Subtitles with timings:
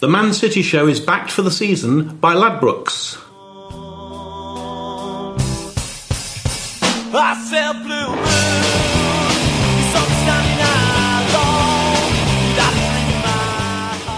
[0.00, 3.16] The Man City Show is backed for the season by Ladbrokes.
[7.16, 8.24] I said blue moon,
[9.92, 10.60] sun shining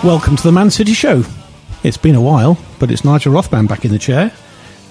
[0.00, 1.24] out, Welcome to the Man City Show.
[1.82, 4.32] It's been a while, but it's Nigel Rothband back in the chair.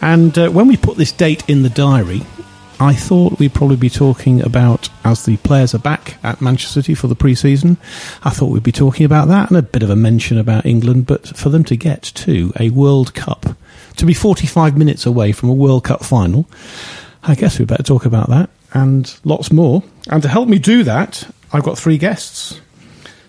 [0.03, 2.22] And uh, when we put this date in the diary,
[2.80, 6.94] I thought we'd probably be talking about, as the players are back at Manchester City
[6.94, 7.78] for the pre season,
[8.23, 11.06] I thought we'd be talking about that and a bit of a mention about England,
[11.06, 13.58] but for them to get to a World Cup,
[13.96, 16.50] to be 45 minutes away from a World Cup final,
[17.23, 19.81] I guess we better talk about that and lots more.
[20.09, 22.59] And to help me do that, I've got three guests.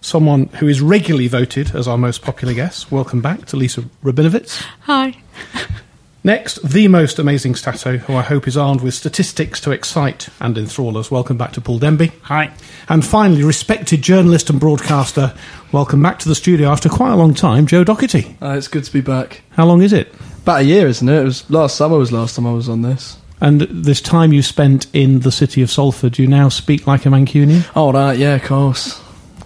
[0.01, 2.91] Someone who is regularly voted as our most popular guest.
[2.91, 4.61] Welcome back to Lisa Rabinowitz.
[4.83, 5.17] Hi.
[6.27, 10.59] Next, the most amazing stato, who I hope is armed with statistics to excite and
[10.59, 11.09] enthrall us.
[11.09, 12.11] Welcome back to Paul Denby.
[12.23, 12.53] Hi.
[12.89, 15.33] And finally, respected journalist and broadcaster,
[15.71, 18.37] welcome back to the studio after quite a long time, Joe Doherty.
[18.43, 19.43] Uh, it's good to be back.
[19.51, 20.13] How long is it?
[20.43, 21.21] About a year, isn't it?
[21.21, 23.19] It was last summer was last time I was on this.
[23.41, 27.09] And this time you spent in the city of Salford, you now speak like a
[27.09, 27.71] Mancunian?
[27.77, 29.01] Oh, right, yeah, of course.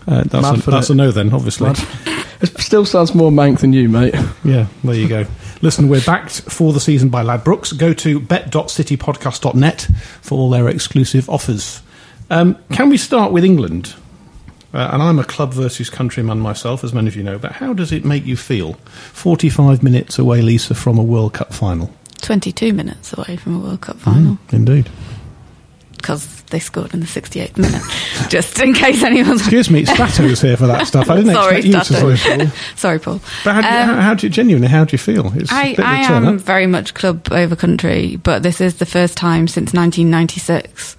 [0.07, 1.69] Uh, that's Mad a, that's a no then, obviously.
[1.69, 2.17] Mad.
[2.41, 4.15] It still sounds more mank than you, mate.
[4.45, 5.27] Yeah, there you go.
[5.63, 7.77] Listen, we're backed for the season by Ladbrokes.
[7.77, 9.89] Go to bet.citypodcast.net
[10.23, 11.83] for all their exclusive offers.
[12.31, 13.95] Um, can we start with England?
[14.73, 17.73] Uh, and I'm a club versus countryman myself, as many of you know, but how
[17.73, 18.75] does it make you feel?
[19.13, 21.93] 45 minutes away, Lisa, from a World Cup final.
[22.23, 24.89] 22 minutes away from a World Cup final Indeed.
[26.01, 27.83] Because they scored in the 68th minute.
[28.31, 29.41] Just in case anyone's.
[29.43, 31.09] Excuse me, Stato's here for that stuff.
[31.11, 32.47] I didn't Sorry, expect you to say Paul.
[32.77, 33.21] Sorry, Paul.
[33.45, 35.33] But how do, you, Um, how, how do you, genuinely, how do you feel?
[35.39, 36.35] It's a I, bit of a I am up.
[36.41, 40.97] very much club over country, but this is the first time since 1996,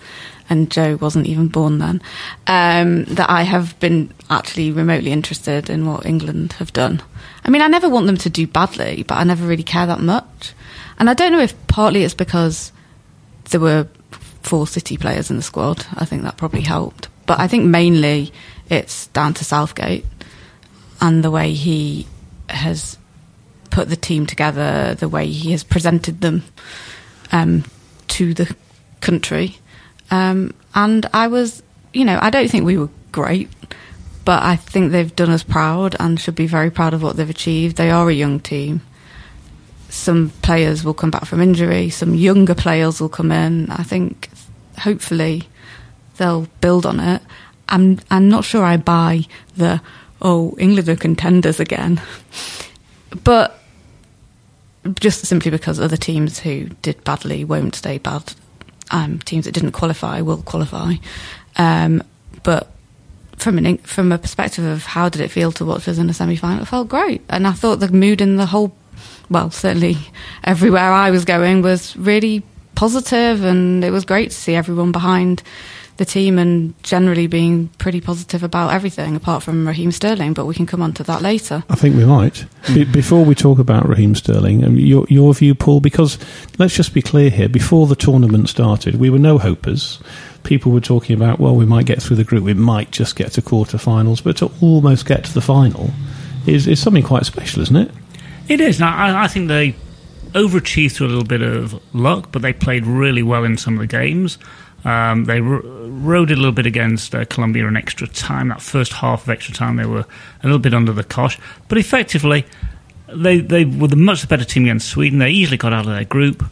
[0.50, 2.02] and Joe wasn't even born then,
[2.48, 7.02] um, that I have been actually remotely interested in what England have done.
[7.44, 10.00] I mean, I never want them to do badly, but I never really care that
[10.02, 10.54] much.
[11.00, 12.72] And I don't know if partly it's because
[13.50, 13.88] there were
[14.44, 15.86] four City players in the squad.
[15.96, 17.08] I think that probably helped.
[17.26, 18.32] But I think mainly
[18.70, 20.06] it's down to Southgate
[21.00, 22.08] and the way he
[22.50, 22.98] has
[23.70, 26.44] put the team together, the way he has presented them
[27.32, 27.64] um,
[28.10, 28.54] to the
[29.00, 29.58] country.
[30.12, 31.64] Um, and I was,
[31.94, 33.50] you know, I don't think we were great,
[34.26, 37.30] but I think they've done us proud and should be very proud of what they've
[37.30, 37.78] achieved.
[37.78, 38.82] They are a young team.
[39.92, 43.70] Some players will come back from injury, some younger players will come in.
[43.70, 44.30] I think
[44.80, 45.44] hopefully
[46.18, 47.22] they'll build on it.
[47.68, 49.26] I'm I'm not sure I buy
[49.58, 49.82] the
[50.22, 52.02] oh England are contenders again,
[53.24, 53.60] but
[55.00, 58.34] just simply because other teams who did badly won't stay bad.
[58.92, 60.96] Um, teams that didn't qualify will qualify,
[61.56, 62.04] um,
[62.44, 62.72] but
[63.38, 66.14] from an from a perspective of how did it feel to watch us in a
[66.14, 68.76] semi final, it felt great, and I thought the mood in the whole,
[69.30, 69.98] well, certainly
[70.44, 72.44] everywhere I was going was really
[72.76, 75.44] positive, and it was great to see everyone behind
[76.02, 80.34] the team and generally being pretty positive about everything, apart from Raheem Sterling.
[80.34, 81.64] But we can come on to that later.
[81.70, 82.46] I think we might.
[82.74, 86.18] Be- before we talk about Raheem Sterling, um, your, your view, Paul, because
[86.58, 87.48] let's just be clear here.
[87.48, 90.02] Before the tournament started, we were no hopers.
[90.44, 93.34] People were talking about, well, we might get through the group, we might just get
[93.34, 95.92] to quarterfinals, but to almost get to the final
[96.48, 97.92] is, is something quite special, isn't it?
[98.48, 98.82] It is.
[98.82, 99.76] and I, I think they
[100.34, 103.80] overachieved through a little bit of luck, but they played really well in some of
[103.80, 104.38] the games.
[104.84, 108.48] Um, they ro- rode a little bit against uh, Colombia in extra time.
[108.48, 110.06] That first half of extra time, they were
[110.42, 112.46] a little bit under the cosh, but effectively,
[113.14, 115.20] they they were the much better team against Sweden.
[115.20, 116.44] They easily got out of their group,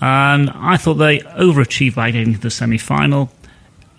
[0.00, 3.30] and I thought they overachieved by getting to the semi final.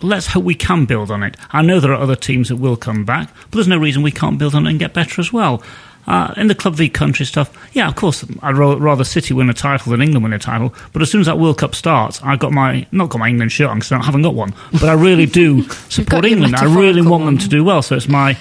[0.02, 1.38] Let's hope we can build on it.
[1.52, 4.12] I know there are other teams that will come back, but there's no reason we
[4.12, 5.64] can't build on it and get better as well.
[6.06, 9.50] Uh, in the club v country stuff, yeah, of course, I'd ro- rather City win
[9.50, 10.74] a title than England win a title.
[10.92, 13.52] But as soon as that World Cup starts, I got my not got my England
[13.54, 14.54] shirt on because I haven't got one.
[14.74, 16.56] But I really do support England.
[16.58, 17.82] I really want them to do well.
[17.82, 18.34] So it's my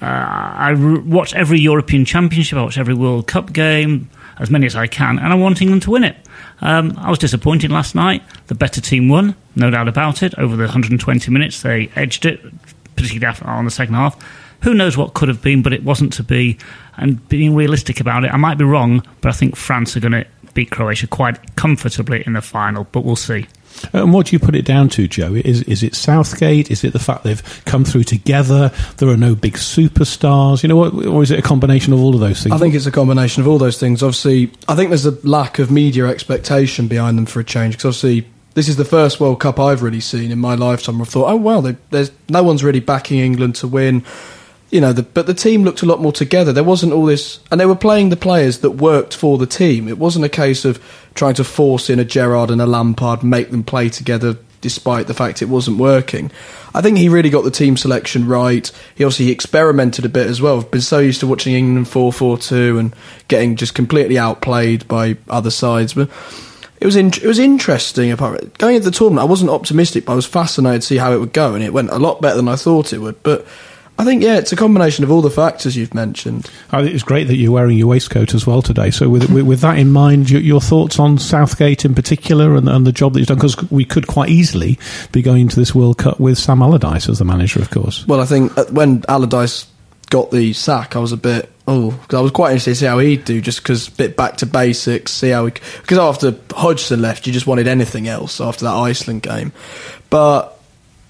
[0.00, 2.58] uh, I r- watch every European Championship.
[2.58, 5.80] I watch every World Cup game, as many as I can, and I'm wanting them
[5.80, 6.16] to win it.
[6.62, 8.22] Um, I was disappointed last night.
[8.46, 10.32] The better team won, no doubt about it.
[10.38, 12.40] Over the 120 minutes, they edged it,
[12.96, 14.16] particularly after, on the second half.
[14.62, 16.58] Who knows what could have been, but it wasn't to be.
[16.96, 20.12] And being realistic about it, I might be wrong, but I think France are going
[20.12, 22.84] to beat Croatia quite comfortably in the final.
[22.92, 23.46] But we'll see.
[23.92, 25.34] And what do you put it down to, Joe?
[25.34, 26.70] Is is it Southgate?
[26.70, 28.70] Is it the fact they've come through together?
[28.98, 32.14] There are no big superstars, you know, what, or is it a combination of all
[32.14, 32.54] of those things?
[32.54, 34.02] I think it's a combination of all those things.
[34.02, 37.96] Obviously, I think there's a lack of media expectation behind them for a change because
[37.96, 41.00] obviously this is the first World Cup I've really seen in my lifetime.
[41.00, 44.04] I've thought, oh well, they, there's no one's really backing England to win.
[44.72, 46.52] You know, the, but the team looked a lot more together.
[46.52, 49.86] There wasn't all this, and they were playing the players that worked for the team.
[49.86, 50.82] It wasn't a case of
[51.14, 55.14] trying to force in a Gerrard and a Lampard, make them play together despite the
[55.14, 56.30] fact it wasn't working.
[56.74, 58.70] I think he really got the team selection right.
[58.94, 60.60] He obviously experimented a bit as well.
[60.60, 62.94] I've been so used to watching England 4 4 2 and
[63.28, 65.92] getting just completely outplayed by other sides.
[65.92, 66.08] But
[66.80, 68.10] it was in, it was interesting.
[68.10, 71.12] Apart going into the tournament, I wasn't optimistic, but I was fascinated to see how
[71.12, 73.22] it would go, and it went a lot better than I thought it would.
[73.22, 73.46] But
[73.98, 76.50] I think yeah, it's a combination of all the factors you've mentioned.
[76.70, 78.90] I think it's great that you're wearing your waistcoat as well today.
[78.90, 82.68] So, with with, with that in mind, your, your thoughts on Southgate in particular and,
[82.68, 84.78] and the job that he's done, because we could quite easily
[85.12, 88.06] be going to this World Cup with Sam Allardyce as the manager, of course.
[88.06, 89.66] Well, I think uh, when Allardyce
[90.10, 92.86] got the sack, I was a bit oh, because I was quite interested to see
[92.86, 97.02] how he'd do, just because bit back to basics, see how he because after Hodgson
[97.02, 99.52] left, you just wanted anything else after that Iceland game,
[100.10, 100.58] but.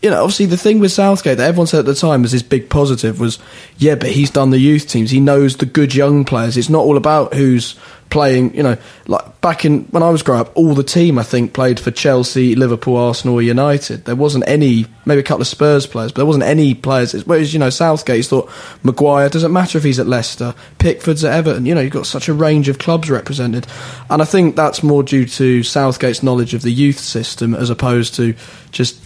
[0.02, 2.42] You know, obviously the thing with Southgate that everyone said at the time was his
[2.42, 3.38] big positive was,
[3.78, 5.12] yeah, but he's done the youth teams.
[5.12, 6.56] He knows the good young players.
[6.56, 7.76] It's not all about who's
[8.12, 8.54] playing.
[8.54, 8.76] You know,
[9.06, 11.90] like back in when I was growing up, all the team I think played for
[11.90, 14.04] Chelsea, Liverpool, Arsenal, United.
[14.04, 17.12] There wasn't any, maybe a couple of Spurs players, but there wasn't any players.
[17.26, 18.50] Whereas you know Southgate's thought
[18.84, 21.66] Maguire doesn't matter if he's at Leicester, Pickford's at Everton.
[21.66, 23.66] You know, you've got such a range of clubs represented,
[24.10, 28.14] and I think that's more due to Southgate's knowledge of the youth system as opposed
[28.16, 28.34] to
[28.70, 29.00] just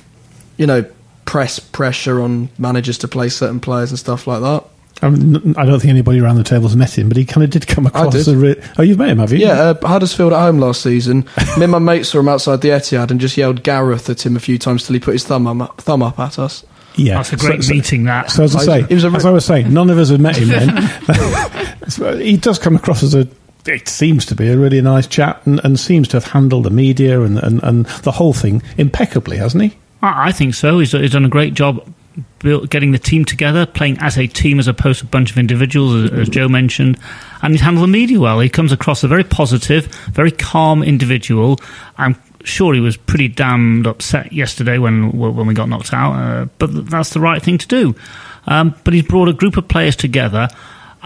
[0.57, 0.85] you know
[1.25, 4.65] press pressure on managers to play certain players and stuff like that.
[5.03, 7.51] I, mean, I don't think anybody around the table's met him, but he kind of
[7.51, 8.29] did come across did.
[8.29, 9.39] a re- Oh, you've met him, have you?
[9.41, 11.27] Yeah, uh, Huddersfield at home last season.
[11.59, 14.37] Me and my mates saw him outside the Etihad and just yelled Gareth at him
[14.37, 16.65] a few times till he put his thumb up, thumb up at us.
[16.95, 17.17] Yeah.
[17.17, 18.05] That's a great So- so- meeting.
[18.05, 20.09] That So as I say, It was a as I was saying, none of us
[20.09, 22.17] had met him then.
[22.21, 23.29] He does come across as a.
[23.67, 26.71] It seems to be a really nice chap, and, and seems to have handled the
[26.71, 29.77] media and, and, and the whole thing impeccably, hasn't he?
[30.03, 30.79] I think so.
[30.79, 31.93] He's, he's done a great job
[32.41, 36.11] getting the team together, playing as a team as opposed to a bunch of individuals,
[36.11, 36.99] as, as Joe mentioned.
[37.43, 38.41] And he's handled the media well.
[38.41, 41.59] He comes across a very positive, very calm individual.
[41.99, 46.47] I'm sure he was pretty damned upset yesterday when when we got knocked out, uh,
[46.59, 47.95] but that's the right thing to do.
[48.47, 50.49] Um, but he's brought a group of players together.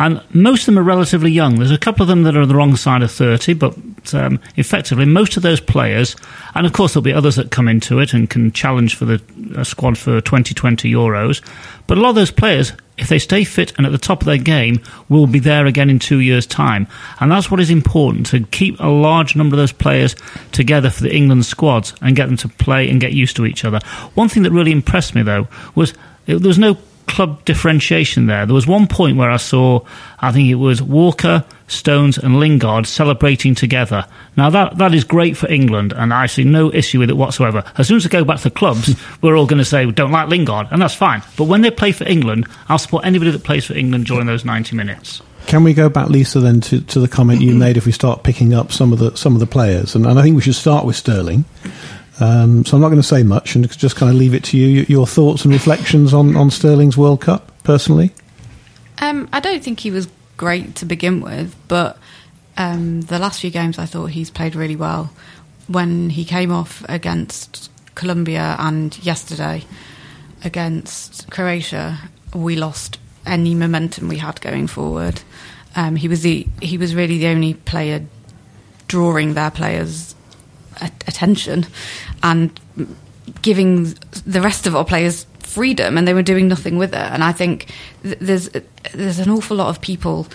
[0.00, 1.56] And most of them are relatively young.
[1.56, 3.76] There's a couple of them that are on the wrong side of 30, but
[4.14, 6.16] um, effectively, most of those players,
[6.54, 9.22] and of course, there'll be others that come into it and can challenge for the
[9.54, 11.46] uh, squad for 2020 Euros.
[11.86, 14.26] But a lot of those players, if they stay fit and at the top of
[14.26, 14.80] their game,
[15.10, 16.86] will be there again in two years' time.
[17.20, 20.16] And that's what is important to keep a large number of those players
[20.50, 23.66] together for the England squads and get them to play and get used to each
[23.66, 23.80] other.
[24.14, 25.92] One thing that really impressed me, though, was
[26.24, 26.78] there was no
[27.10, 28.46] club differentiation there.
[28.46, 29.84] There was one point where I saw,
[30.20, 34.06] I think it was Walker, Stones, and Lingard celebrating together.
[34.36, 37.64] Now that that is great for England, and I see no issue with it whatsoever.
[37.76, 39.92] As soon as they go back to the clubs, we're all going to say we
[39.92, 41.22] don't like Lingard, and that's fine.
[41.36, 44.44] But when they play for England, I'll support anybody that plays for England during those
[44.44, 45.22] ninety minutes.
[45.46, 47.76] Can we go back, Lisa, then to, to the comment you made?
[47.76, 50.22] If we start picking up some of the some of the players, and, and I
[50.22, 51.44] think we should start with Sterling.
[52.20, 54.58] Um, so I'm not going to say much, and just kind of leave it to
[54.58, 54.84] you.
[54.88, 58.12] Your thoughts and reflections on, on Sterling's World Cup, personally.
[58.98, 61.98] Um, I don't think he was great to begin with, but
[62.56, 65.12] um, the last few games I thought he's played really well.
[65.66, 69.64] When he came off against Colombia and yesterday
[70.44, 71.98] against Croatia,
[72.34, 75.22] we lost any momentum we had going forward.
[75.76, 78.04] Um, he was the he was really the only player
[78.88, 80.14] drawing their players'
[80.80, 81.66] attention
[82.22, 82.58] and
[83.42, 83.84] giving
[84.26, 86.98] the rest of our players freedom, and they were doing nothing with it.
[87.12, 87.66] And I think
[88.02, 88.50] th- there's
[88.94, 90.26] there's an awful lot of people.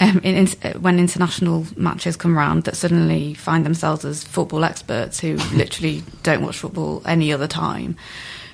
[0.00, 5.20] Um, in, in, when international matches come round, that suddenly find themselves as football experts
[5.20, 7.96] who literally don't watch football any other time,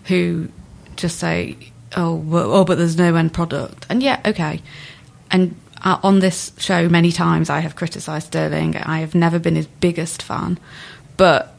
[0.05, 0.49] who
[0.97, 1.57] just say,
[1.97, 4.61] "Oh, well, oh, but there's no end product," and yeah, okay.
[5.31, 8.77] And uh, on this show, many times I have criticised Sterling.
[8.77, 10.59] I have never been his biggest fan,
[11.19, 11.55] but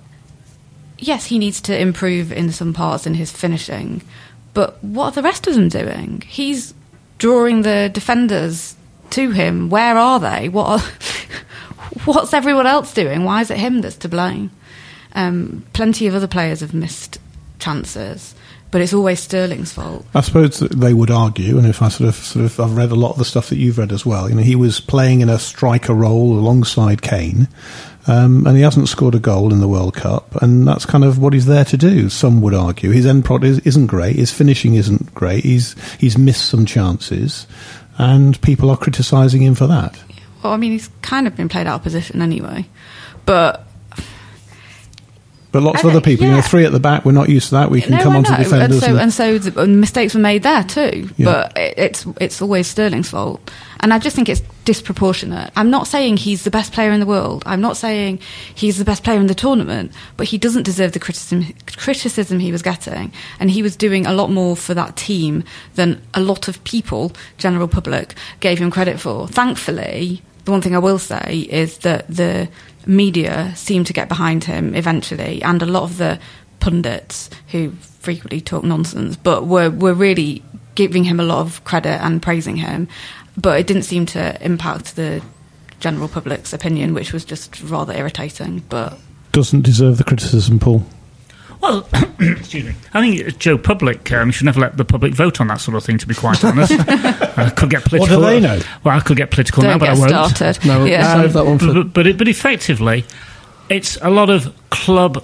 [0.97, 4.01] yes, he needs to improve in some parts in his finishing.
[4.55, 6.23] But what are the rest of them doing?
[6.25, 6.73] He's
[7.19, 8.75] drawing the defenders
[9.11, 9.69] to him.
[9.69, 10.49] Where are they?
[10.49, 10.87] What are,
[12.05, 13.23] what's everyone else doing?
[13.23, 14.49] Why is it him that's to blame?
[15.13, 17.19] Um, plenty of other players have missed
[17.57, 18.35] chances,
[18.71, 20.05] but it's always Sterling's fault.
[20.13, 22.95] I suppose they would argue, and if I sort of, sort of, I've read a
[22.95, 24.29] lot of the stuff that you've read as well.
[24.29, 27.47] You know, he was playing in a striker role alongside Kane,
[28.07, 31.19] um, and he hasn't scored a goal in the World Cup, and that's kind of
[31.19, 32.09] what he's there to do.
[32.09, 35.43] Some would argue his end product is- isn't great, his finishing isn't great.
[35.43, 37.45] He's he's missed some chances,
[37.97, 39.99] and people are criticising him for that.
[40.43, 42.65] Well, I mean, he's kind of been played out of position anyway,
[43.25, 43.65] but
[45.51, 47.55] But lots of other people, you know, three at the back, we're not used to
[47.55, 47.71] that.
[47.71, 48.83] We can no, come on to defenders.
[48.83, 51.09] And so, and- so the, mistakes were made there too.
[51.17, 51.25] Yeah.
[51.25, 55.51] But it, it's it's always Sterling's fault, and I just think it's disproportionate.
[55.55, 57.41] I'm not saying he's the best player in the world.
[57.47, 58.19] I'm not saying
[58.53, 62.51] he's the best player in the tournament, but he doesn't deserve the criticism criticism he
[62.51, 66.47] was getting, and he was doing a lot more for that team than a lot
[66.47, 69.27] of people, general public, gave him credit for.
[69.27, 72.47] Thankfully, the one thing I will say is that the
[72.85, 76.19] media seemed to get behind him eventually, and a lot of the
[76.59, 77.71] pundits who
[78.01, 80.43] frequently talk nonsense, but were were really
[80.75, 82.87] giving him a lot of credit and praising him.
[83.39, 85.21] But it didn't seem to impact the
[85.79, 88.63] general public's opinion, which was just rather irritating.
[88.69, 88.99] But
[89.31, 90.83] doesn't deserve the criticism, Paul.
[91.61, 91.87] Well,
[92.19, 92.73] excuse me.
[92.93, 95.83] I think Joe Public um, should never let the public vote on that sort of
[95.83, 95.97] thing.
[95.97, 98.21] To be quite honest, I could get political.
[98.21, 98.61] What do they know?
[98.83, 100.09] Well, I could get political don't now, but I won't.
[100.09, 100.65] started.
[100.65, 101.21] No, yeah.
[101.21, 101.73] save that one for.
[101.73, 103.05] But, but, it, but effectively,
[103.69, 105.23] it's a lot of club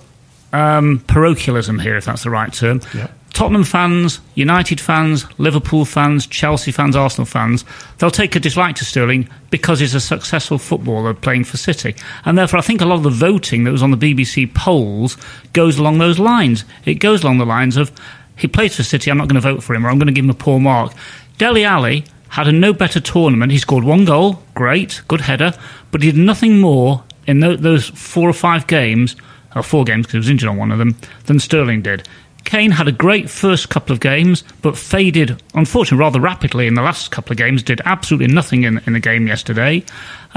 [0.51, 2.81] um, parochialism here, if that's the right term.
[2.93, 3.07] Yeah.
[3.36, 7.65] Tottenham fans, United fans, Liverpool fans, Chelsea fans, Arsenal fans,
[7.98, 11.96] they'll take a dislike to Sterling because he's a successful footballer playing for City.
[12.24, 15.18] And therefore, I think a lot of the voting that was on the BBC polls
[15.51, 16.63] goes along those lines.
[16.86, 17.92] It goes along the lines of,
[18.38, 20.13] he plays for City, I'm not going to vote for him, or I'm going to
[20.13, 20.94] give him a poor mark.
[21.38, 23.51] Dele Alli had a no better tournament.
[23.51, 25.51] He scored one goal, great, good header,
[25.92, 29.18] but he did nothing more in those four or five games,
[29.58, 32.08] or four games because he was injured on one of them, than Sterling did.
[32.46, 36.82] Kane had a great first couple of games, but faded, unfortunately, rather rapidly in the
[36.82, 39.84] last couple of games, did absolutely nothing in, in the game yesterday.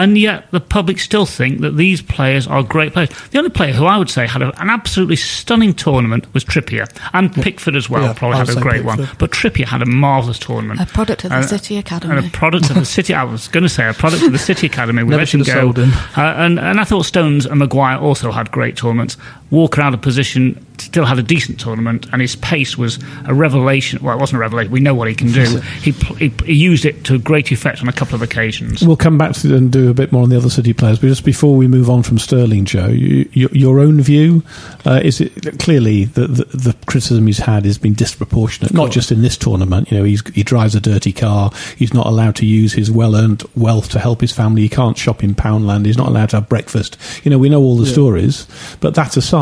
[0.01, 3.11] And yet, the public still think that these players are great players.
[3.31, 6.87] The only player who I would say had a, an absolutely stunning tournament was Trippier.
[7.13, 9.09] And Pickford as well Yeah, probably had a say great one.
[9.19, 10.81] But Trippier had a marvellous tournament.
[10.81, 12.17] A product of the And- City Academy.
[12.17, 13.13] and a product of the City.
[13.13, 15.03] I was going to say a product of the City Academy.
[15.03, 15.53] We Never let him go.
[15.53, 15.91] sold him.
[16.17, 19.17] Uh, and and I thought Stones and Maguire also had great tournaments.
[19.51, 24.03] Walker out of position still had a decent tournament, and his pace was a revelation.
[24.03, 24.73] Well, it wasn't a revelation.
[24.73, 25.61] We know what he can do.
[25.83, 28.83] he, he he used it to great effect on a couple of occasions.
[28.83, 31.09] We'll come back to and do a bit more on the other City players, but
[31.09, 34.43] just before we move on from Sterling, Joe, you, your, your own view
[34.87, 39.11] uh, is it clearly the, the the criticism he's had has been disproportionate, not just
[39.11, 39.91] in this tournament.
[39.91, 41.51] You know, he's, he drives a dirty car.
[41.77, 44.63] He's not allowed to use his well-earned wealth to help his family.
[44.63, 45.87] He can't shop in Poundland.
[45.87, 46.97] He's not allowed to have breakfast.
[47.25, 48.47] You know, we know all the stories.
[48.81, 49.38] But that aside.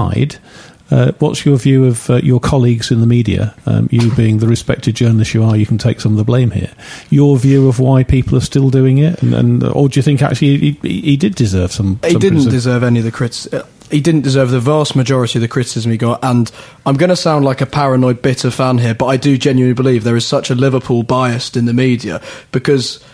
[0.91, 3.55] Uh, what's your view of uh, your colleagues in the media?
[3.67, 6.53] Um, you being the respected journalist you are, you can take some of the blame
[6.53, 6.71] here.
[7.11, 10.23] Your view of why people are still doing it, and, and or do you think
[10.23, 11.99] actually he, he, he did deserve some?
[12.05, 12.53] He some didn't criticism?
[12.53, 13.67] deserve any of the criticism.
[13.91, 16.19] He didn't deserve the vast majority of the criticism he got.
[16.25, 16.51] And
[16.85, 20.03] I'm going to sound like a paranoid, bitter fan here, but I do genuinely believe
[20.03, 23.05] there is such a Liverpool bias in the media because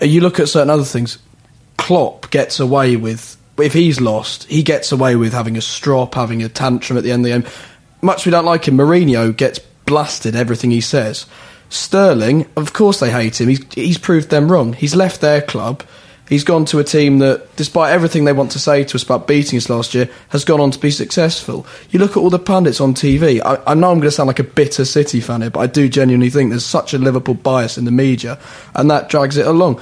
[0.00, 1.18] you look at certain other things.
[1.78, 6.42] Klopp gets away with if he's lost, he gets away with having a strop, having
[6.42, 7.52] a tantrum at the end of the game.
[8.02, 11.26] Much we don't like him, Mourinho gets blasted everything he says.
[11.68, 13.48] Sterling, of course they hate him.
[13.48, 14.72] He's he's proved them wrong.
[14.72, 15.84] He's left their club.
[16.30, 19.26] He's gone to a team that, despite everything they want to say to us about
[19.26, 21.66] beating us last year, has gone on to be successful.
[21.90, 23.40] You look at all the pundits on TV.
[23.44, 25.66] I, I know I'm going to sound like a bitter City fan here, but I
[25.66, 28.38] do genuinely think there's such a Liverpool bias in the media,
[28.76, 29.80] and that drags it along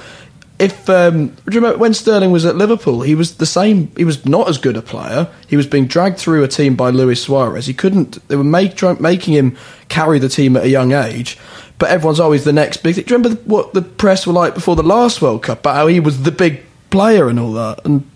[0.59, 3.91] if um, do you remember when Sterling was at Liverpool, he was the same.
[3.95, 5.29] He was not as good a player.
[5.47, 7.65] He was being dragged through a team by Luis Suarez.
[7.65, 8.27] He couldn't.
[8.27, 11.37] They were make, try, making him carry the team at a young age.
[11.77, 13.05] But everyone's always the next big thing.
[13.05, 15.87] Do you remember what the press were like before the last World Cup about how
[15.87, 17.85] he was the big player and all that?
[17.85, 18.09] And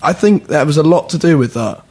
[0.00, 1.84] I think that was a lot to do with that.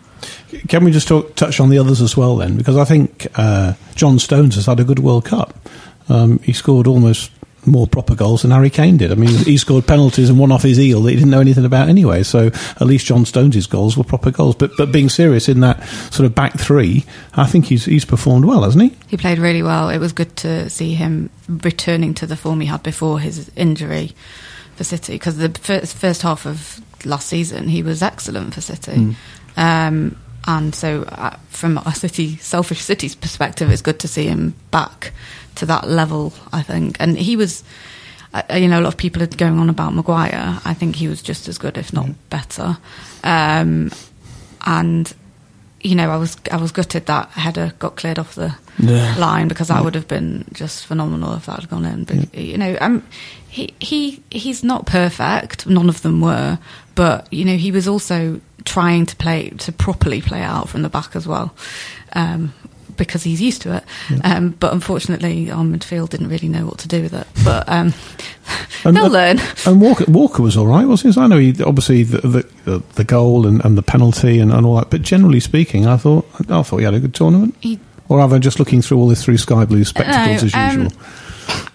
[0.70, 2.56] Can we just talk, touch on the others as well then?
[2.56, 5.54] Because I think uh, John Stones has had a good World Cup.
[6.08, 7.32] Um, he scored almost
[7.66, 9.12] more proper goals than Harry Kane did.
[9.12, 11.66] I mean, he scored penalties and one off his eel that he didn't know anything
[11.66, 12.24] about anyway.
[12.24, 14.56] So at least John Stones' goals were proper goals.
[14.56, 18.46] But but being serious in that sort of back three, I think he's he's performed
[18.46, 18.98] well, hasn't he?
[19.08, 19.90] He played really well.
[19.90, 24.14] It was good to see him returning to the form he had before his injury
[24.76, 29.16] for City because the first, first half of last season he was excellent for City.
[29.58, 34.56] Um, and so, uh, from a City selfish City's perspective, it's good to see him
[34.72, 35.14] back
[35.56, 36.34] to that level.
[36.52, 37.64] I think, and he was.
[38.34, 40.62] Uh, you know, a lot of people are going on about Maguire.
[40.64, 42.78] I think he was just as good, if not better.
[43.26, 43.92] Um,
[44.66, 45.14] and
[45.82, 49.16] you know, I was I was gutted that header got cleared off the Yeah.
[49.18, 52.04] line because that would have been just phenomenal if that had gone in.
[52.06, 53.04] But you know, um,
[53.50, 55.68] he he he's not perfect.
[55.68, 56.58] None of them were,
[56.96, 60.90] but you know, he was also trying to play to properly play out from the
[60.90, 61.54] back as well.
[62.14, 62.54] Um,
[62.98, 63.84] because he's used to it,
[64.24, 67.28] um, but unfortunately, our midfield didn't really know what to do with it.
[67.44, 67.94] But um,
[68.84, 69.40] And, they'll uh, learn.
[69.66, 71.22] And Walker, Walker was all right, wasn't he?
[71.22, 74.66] I know he obviously the the, the, the goal and, and the penalty and, and
[74.66, 77.56] all that, but generally speaking, I thought I thought he had a good tournament.
[77.60, 77.80] He-
[78.10, 80.84] or am I just looking through all this through sky blue spectacles No, as um,
[80.84, 81.02] usual?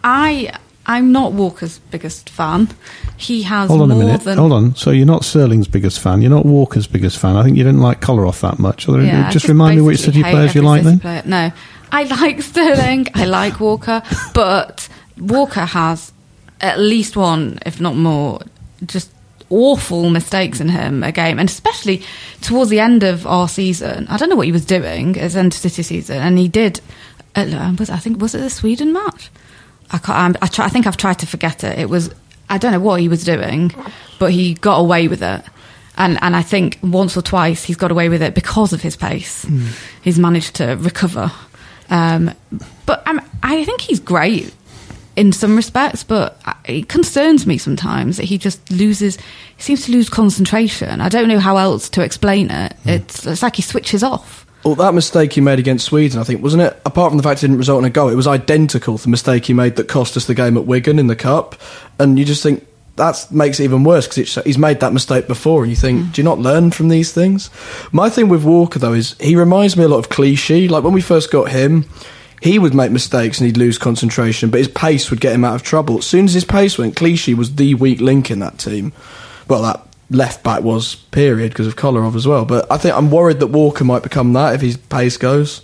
[0.05, 0.59] I
[0.89, 2.69] I'm not Walker's biggest fan.
[3.17, 4.23] He has Hold on a minute.
[4.23, 4.77] than Hold on.
[4.77, 6.23] So you're not Sterling's biggest fan.
[6.23, 7.37] You're not Walker's biggest fan.
[7.37, 8.89] I think you didn't like Kolarov that much.
[8.89, 11.01] Or Yeah, I just, remind me which City players you like then.
[11.01, 11.23] player.
[11.27, 11.51] No,
[11.91, 13.09] I like Sterling.
[13.15, 14.01] I like Walker,
[14.33, 14.89] but
[15.19, 16.13] Walker has
[16.61, 18.41] at least one, if not more,
[18.85, 19.11] just
[19.51, 22.03] awful mistakes in him a game, and especially
[22.43, 24.07] towards the end of our season.
[24.09, 26.81] I don't know what he was doing as end of City season, and he did.
[27.35, 29.31] Uh, was I think was it the Sweden match?
[29.91, 30.19] I can't.
[30.19, 31.79] I'm, I, try, I think I've tried to forget it.
[31.79, 32.11] It was.
[32.49, 33.73] I don't know what he was doing,
[34.19, 35.43] but he got away with it.
[35.97, 38.97] And and I think once or twice he's got away with it because of his
[38.97, 39.47] pace.
[40.03, 41.33] He's managed to recover.
[41.89, 42.33] Um,
[42.85, 44.53] but um, I think he's great
[45.17, 49.17] in some respects, but it concerns me sometimes that he just loses.
[49.57, 51.01] He seems to lose concentration.
[51.01, 52.77] I don't know how else to explain it.
[52.85, 54.46] It's it's like he switches off.
[54.67, 56.77] Well, that mistake he made against Sweden, I think, wasn't it?
[56.85, 59.11] Apart from the fact it didn't result in a goal, it was identical to the
[59.11, 61.55] mistake he made that cost us the game at Wigan in the cup.
[62.01, 65.63] And you just think that makes it even worse because he's made that mistake before,
[65.63, 66.13] and you think, mm.
[66.13, 67.49] do you not learn from these things?
[67.93, 70.67] My thing with Walker though is he reminds me a lot of Clichy.
[70.67, 71.89] Like when we first got him.
[72.43, 75.55] He would make mistakes and he'd lose concentration, but his pace would get him out
[75.55, 75.99] of trouble.
[75.99, 78.93] As soon as his pace went, Clichy was the weak link in that team.
[79.49, 82.45] Well, that left back was period because of Kolarov as well.
[82.45, 85.63] But I think I'm worried that Walker might become that if his pace goes.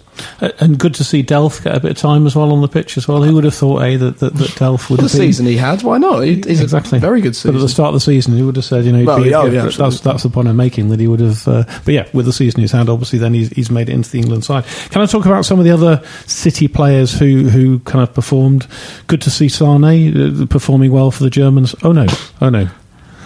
[0.60, 2.98] And good to see Delph get a bit of time as well on the pitch
[2.98, 3.22] as well.
[3.22, 5.20] Who would have thought, eh, that, that, that Delph would the have been...
[5.20, 6.20] season he had, why not?
[6.20, 8.56] He, he's exactly a very good But at the start of the season, he would
[8.56, 10.56] have said, you know, he'd Well, be, yeah, yeah, yeah, that's that's the point I'm
[10.56, 11.48] making that he would have.
[11.48, 14.10] Uh, but yeah, with the season he's had, obviously, then he's, he's made it into
[14.10, 14.64] the England side.
[14.90, 18.66] Can I talk about some of the other City players who who kind of performed?
[19.06, 21.74] Good to see Sane uh, performing well for the Germans.
[21.82, 22.06] Oh no,
[22.42, 22.68] oh no.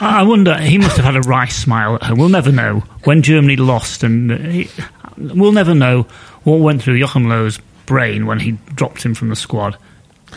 [0.01, 2.19] I wonder, he must have had a wry smile at home.
[2.19, 2.81] We'll never know.
[3.05, 4.69] When Germany lost, and uh, he,
[5.17, 6.03] we'll never know
[6.45, 9.77] what went through Joachim Löw's brain when he dropped him from the squad.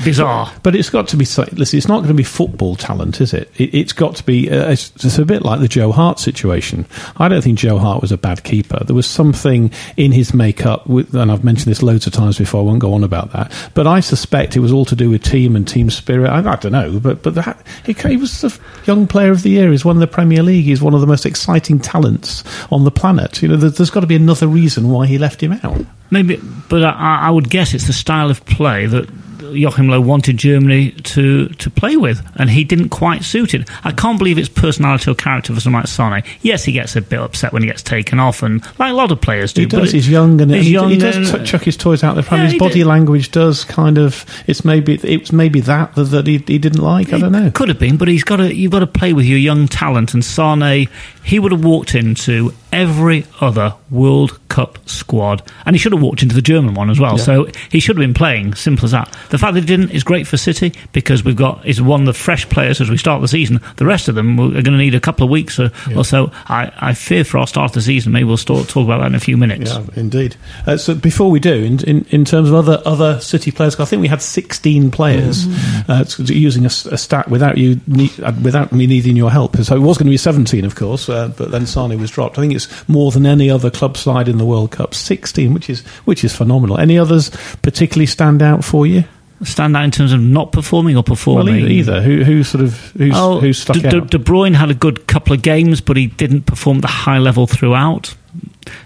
[0.04, 0.52] Bizarre.
[0.64, 1.26] But it's got to be.
[1.26, 3.52] Listen, it's not going to be football talent, is it?
[3.58, 4.50] it it's got to be.
[4.50, 6.86] Uh, it's, it's a bit like the Joe Hart situation.
[7.18, 8.84] I don't think Joe Hart was a bad keeper.
[8.84, 12.62] There was something in his makeup, with, and I've mentioned this loads of times before.
[12.62, 13.52] I won't go on about that.
[13.74, 16.30] But I suspect it was all to do with team and team spirit.
[16.30, 19.50] I, I don't know, but but that, he, he was the young player of the
[19.50, 19.72] year.
[19.72, 20.66] He's won the Premier League.
[20.66, 23.42] He's one of the most exciting talents on the planet.
[23.42, 25.86] You know, there, there's got to be another reason why he left him out.
[26.12, 29.10] Maybe, but I, I would guess it's the style of play that
[29.54, 33.68] Joachim Löw wanted Germany to, to play with, and he didn't quite suit it.
[33.84, 36.24] I can't believe it's personality or character for someone like Sane.
[36.42, 39.12] Yes, he gets a bit upset when he gets taken off, and like a lot
[39.12, 39.62] of players do.
[39.62, 39.90] He but does.
[39.94, 42.24] it- He's young, and he's he, young he does and- chuck his toys out the
[42.24, 42.44] front.
[42.44, 42.88] Yeah, his body did.
[42.88, 44.26] language does kind of.
[44.48, 47.12] It's maybe it's maybe that that, that he, he didn't like.
[47.14, 47.52] I don't know.
[47.52, 48.54] Could have been, but he's got to.
[48.56, 50.14] You've got to play with your young talent.
[50.14, 50.88] And Sane,
[51.30, 56.24] he would have walked into every other World Cup squad, and he should have walked
[56.24, 57.20] into the German one as well.
[57.20, 58.56] So he should have been playing.
[58.56, 59.16] Simple as that.
[59.30, 61.64] The fact that he didn't is great for City because we've got.
[61.64, 63.62] He's one of the fresh players as we start the season.
[63.78, 66.32] The rest of them are going to need a couple of weeks or, or so.
[66.48, 68.12] I, I fear for our start of the season.
[68.12, 69.72] Maybe we'll start, talk about that in a few minutes.
[69.72, 70.36] Yeah, indeed.
[70.66, 73.86] Uh, so before we do, in, in, in terms of other other City players, I
[73.86, 75.46] think we had 16 players
[75.88, 77.80] uh, it's- using a, stat without you
[78.24, 79.58] uh, without me needing your help.
[79.58, 82.38] So it was going to be 17, of course, uh, but then Sane was dropped.
[82.38, 84.96] I think it's more than any other club side in the World Cup.
[84.96, 86.80] 16, which is which is phenomenal.
[86.80, 87.30] Any others
[87.62, 89.04] particularly stand out for you?
[89.44, 91.56] stand out in terms of not performing or Well, performing?
[91.56, 92.02] either, either.
[92.02, 94.10] Who, who sort of who's, Oh, who stuck De, De, out?
[94.12, 97.20] De Bruyne had a good couple of games, but he didn't perform at the high
[97.20, 98.16] level throughout.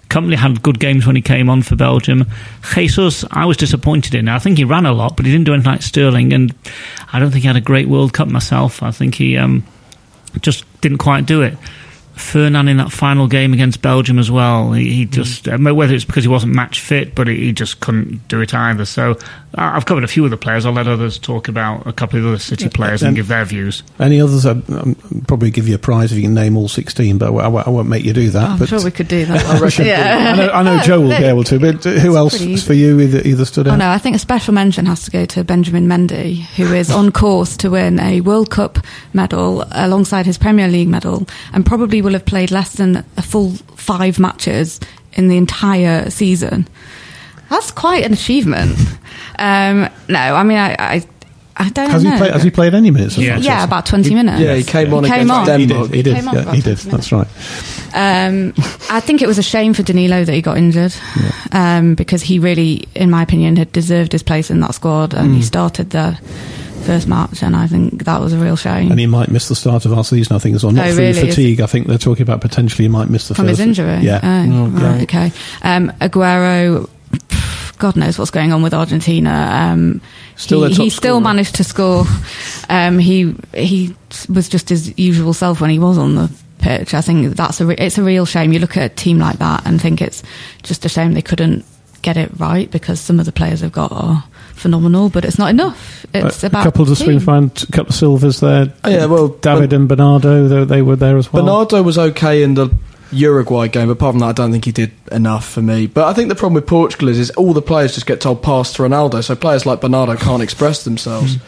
[0.09, 2.27] Kompany had good games when he came on for Belgium.
[2.75, 4.29] Jesus, I was disappointed in.
[4.29, 6.53] I think he ran a lot, but he didn't do anything like Sterling, and
[7.11, 8.83] I don't think he had a great World Cup myself.
[8.83, 9.63] I think he um,
[10.41, 11.57] just didn't quite do it.
[12.15, 14.71] Fernandinho that final game against Belgium as well.
[14.73, 17.79] He, he just uh, whether it's because he wasn't match fit, but he, he just
[17.79, 18.85] couldn't do it either.
[18.85, 19.17] So
[19.55, 20.65] I've covered a few of the players.
[20.65, 23.27] I'll let others talk about a couple of the other City players and and- give
[23.27, 23.83] their views.
[23.99, 24.45] Any others?
[24.45, 24.95] I'd um,
[25.27, 27.69] probably give you a prize if you can name all 16, but I, w- I
[27.69, 28.49] won't make you do that.
[28.49, 29.45] I'm but sure we could do that.
[29.79, 30.33] I, yeah.
[30.33, 32.57] I know, I know Joe will be able to, but uh, who It's else pretty
[32.57, 33.73] for you either, either stood out?
[33.73, 36.89] Oh no, I think a special mention has to go to Benjamin Mendy, who is
[36.89, 38.79] on course to win a World Cup
[39.13, 43.51] medal alongside his Premier League medal, and probably will have played less than a full
[43.75, 44.79] five matches
[45.13, 46.67] in the entire season.
[47.53, 48.77] That's quite an achievement.
[49.37, 51.03] Um, no, I mean, I, I,
[51.55, 52.11] I don't Has know.
[52.11, 53.15] he, played, has he played any minutes?
[53.17, 53.37] Yeah.
[53.37, 54.39] Yeah, about twenty minutes.
[54.39, 55.59] Yeah, he came on He came against on.
[55.59, 55.87] He Denmark.
[55.89, 55.95] did.
[55.95, 56.15] He did.
[56.15, 56.77] Came on Yeah, he did.
[56.79, 57.27] That's right.
[57.93, 58.53] Um,
[58.89, 60.93] I think it was a shame for Danilo that he got injured
[61.51, 65.35] um, because he really, in my opinion, had deserved his place in that squad and
[65.35, 65.43] he Mm.
[65.43, 66.17] started the
[66.85, 68.89] first match, and I think that was a real shame.
[68.91, 70.73] And he might miss the start of our season, I think, as well.
[70.73, 71.27] Not Oh, through really?
[71.29, 71.61] Is fatigue.
[71.61, 73.59] I think they're talking about potentially he might miss the from first.
[73.59, 73.99] his injury.
[74.01, 74.19] Yeah.
[74.23, 74.83] Oh, Okay.
[74.83, 75.31] right, okay.
[75.61, 76.89] Um, Aguero.
[77.73, 79.49] Pff, God knows what's going on with Argentina.
[79.51, 80.01] Um,
[80.35, 81.21] Still he, he still scorer.
[81.23, 82.05] managed to score.
[82.69, 83.95] Um, he he
[84.29, 86.93] was just his usual self when he was on the pitch.
[86.93, 88.51] I think that's a re- it's a real shame.
[88.53, 90.23] You look at a team like that and think it's
[90.63, 91.65] just a shame they couldn't
[92.01, 94.23] get it right because some of the players they've got are
[94.55, 96.05] phenomenal, but it's not enough.
[96.13, 97.25] It's Uh, about a couple to swing team.
[97.25, 98.73] find, a couple of Silvas there.
[98.83, 101.43] Oh, yeah, well, David and Bernardo, they, they were there as well.
[101.43, 102.69] Bernardo was okay in the
[103.13, 105.87] Uruguay game, apart from that, I don't think he did enough for me.
[105.87, 108.43] But I think the problem with Portugal is, is all the players just get told
[108.43, 111.41] pass to Ronaldo, so players like Bernardo can't express themselves.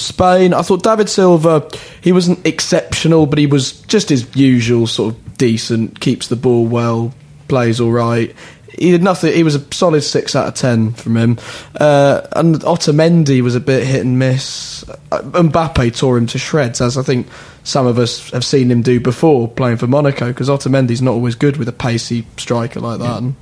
[0.00, 1.68] Spain, I thought David Silva,
[2.00, 6.66] he wasn't exceptional, but he was just his usual sort of decent, keeps the ball
[6.66, 7.12] well,
[7.48, 8.34] plays all right.
[8.78, 9.32] He did nothing.
[9.34, 11.38] He was a solid six out of ten from him.
[11.78, 14.88] Uh, and Otamendi was a bit hit and miss.
[15.12, 17.26] Uh, Mbappe tore him to shreds, as I think
[17.64, 20.28] some of us have seen him do before playing for Monaco.
[20.28, 23.18] Because Otamendi's not always good with a pacey striker like that.
[23.18, 23.34] And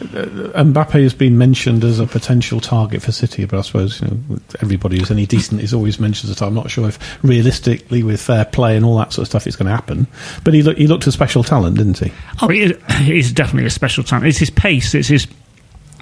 [0.00, 4.08] Uh, Mbappe has been mentioned as a potential target for City, but I suppose you
[4.08, 6.50] know, everybody who's any decent is always mentioned as a target.
[6.50, 9.56] I'm not sure if realistically, with fair play and all that sort of stuff, it's
[9.56, 10.06] going to happen.
[10.44, 12.12] But he, look, he looked a special talent, didn't he?
[12.40, 14.26] Oh, he is, he's definitely a special talent.
[14.26, 15.26] It's his pace, it's his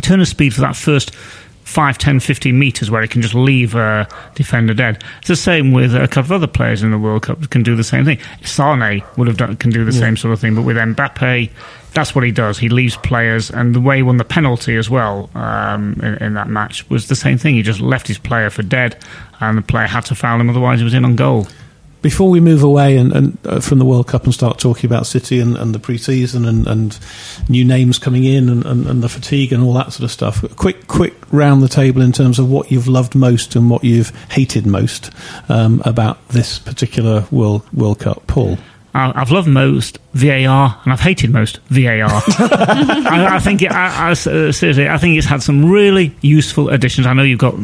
[0.03, 1.15] turn of speed for that first
[1.67, 4.07] 5, 10, 15 metres where he can just leave a
[4.37, 5.03] defender dead.
[5.19, 7.65] It's the same with a couple of other players in the World Cup who can
[7.65, 8.19] do the same thing.
[8.45, 11.51] Sane would have done, can do the same sort of thing, but with Mbappe,
[11.97, 12.59] that's what he does.
[12.59, 16.35] He leaves players, and the way he won the penalty as well um, in, in
[16.35, 17.55] that match was the same thing.
[17.55, 19.03] He just left his player for dead,
[19.41, 21.49] and the player had to foul him, otherwise he was in on goal.
[22.03, 25.07] Before we move away and, and uh, from the World Cup and start talking about
[25.07, 26.97] City and, and the pre-season and, and
[27.49, 31.15] new names coming in and, the fatigue and all that sort of stuff, quick, quick
[31.33, 35.11] round the table in terms of what you've loved most and what you've hated most
[35.49, 38.25] um, about this particular World World Cup.
[38.29, 38.59] Paul,
[38.97, 42.09] I've loved most VAR, and I've hated most VAR.
[42.09, 46.71] I, I think, it, I, I, uh, seriously, I think it's had some really useful
[46.71, 47.07] additions.
[47.07, 47.55] I know you've got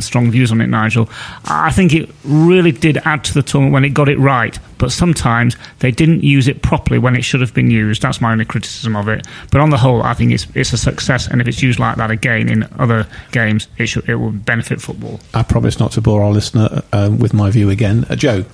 [0.00, 1.10] strong views on it, Nigel.
[1.44, 4.90] I think it really did add to the tournament when it got it right, but
[4.90, 8.00] sometimes they didn't use it properly when it should have been used.
[8.00, 9.26] That's my only criticism of it.
[9.50, 11.96] But on the whole, I think it's it's a success, and if it's used like
[11.96, 15.20] that again in other games, it should, it will benefit football.
[15.34, 18.06] I promise not to bore our listener um, with my view again.
[18.08, 18.46] Uh, Joe,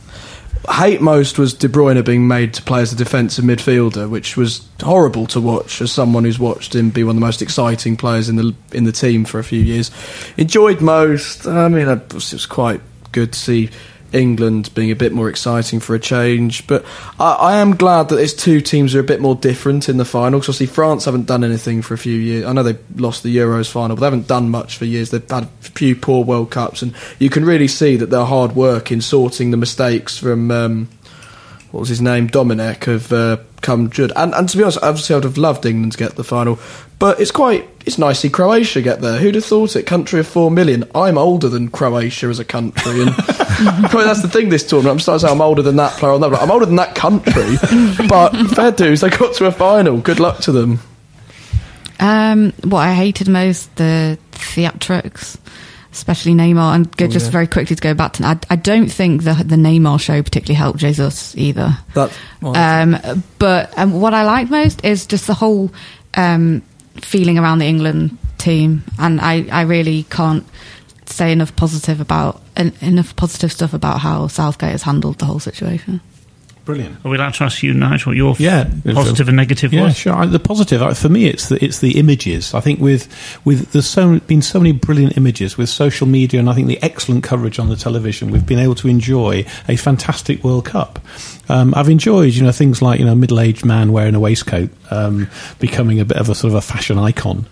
[0.70, 4.66] hate most was De Bruyne being made to play as a defensive midfielder, which was
[4.82, 8.28] horrible to watch as someone who's watched him be one of the most exciting players
[8.28, 9.90] in the in the team for a few years.
[10.36, 11.46] Enjoyed most.
[11.46, 12.80] I mean, it was, it was quite
[13.12, 13.70] good to see
[14.14, 16.66] England being a bit more exciting for a change.
[16.66, 16.84] But
[17.18, 20.04] I, I am glad that these two teams are a bit more different in the
[20.04, 20.38] final.
[20.38, 22.46] Because obviously France haven't done anything for a few years.
[22.46, 25.10] I know they lost the Euros final, but they haven't done much for years.
[25.10, 28.54] They've had a few poor World Cups, and you can really see that their hard
[28.54, 30.50] work in sorting the mistakes from.
[30.50, 30.88] Um,
[31.74, 34.12] what was his name, Domenech, have uh, come good.
[34.14, 36.60] And, and to be honest, obviously I'd have loved England to get the final,
[37.00, 39.18] but it's quite it's nice to see Croatia get there.
[39.18, 39.82] Who'd have thought it?
[39.82, 40.88] Country of four million.
[40.94, 44.50] I'm older than Croatia as a country, and probably that's the thing.
[44.50, 46.12] This tournament, I'm starting to say I'm older than that player.
[46.12, 47.56] on that, but I'm older than that country.
[48.08, 49.98] but fair dues, they got to a final.
[49.98, 50.78] Good luck to them.
[51.98, 55.38] Um, what I hated most the theatrics,
[55.94, 57.32] especially Neymar, and go, Oh, just yeah.
[57.32, 58.24] very quickly to go back to.
[58.26, 61.78] I, I don't think the the Neymar show particularly helped Jesus either.
[61.94, 62.10] That
[62.42, 65.70] Um, but um, what I like most is just the whole
[66.14, 66.62] um,
[67.00, 70.44] feeling around the England team, and I, I really can't
[71.06, 75.38] say enough positive about en- enough positive stuff about how Southgate has handled the whole
[75.40, 76.00] situation.
[76.64, 76.96] Brilliant.
[77.04, 79.96] Are we allowed to ask you, Nigel, what your Yeah, positive and negative Yeah, was?
[79.98, 80.14] sure.
[80.14, 82.54] I- The positive for me, it's the it's the images.
[82.54, 83.06] I think with
[83.44, 86.82] with there's so been so many brilliant images with social media, and I think the
[86.82, 88.30] excellent coverage on the television.
[88.30, 91.00] We've been able to enjoy a fantastic World Cup.
[91.50, 94.70] Um, I've enjoyed, you know, things like you know, middle aged man wearing a waistcoat,
[94.90, 97.44] um, becoming a bit of a sort of a fashion icon.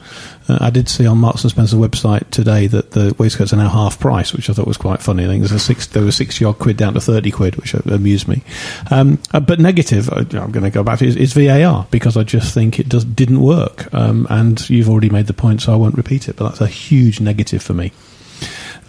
[0.48, 3.68] Uh, I did see on Marks and Spencer's website today that the waistcoats are now
[3.68, 5.24] half price, which I thought was quite funny.
[5.24, 7.74] I think there's a six, there were sixty odd quid down to thirty quid, which
[7.74, 8.42] amused me.
[8.90, 12.16] Um, uh, but negative, uh, I'm going to go back to is, is VAR because
[12.16, 13.92] I just think it does didn't work.
[13.94, 16.36] Um, and you've already made the point, so I won't repeat it.
[16.36, 17.92] But that's a huge negative for me.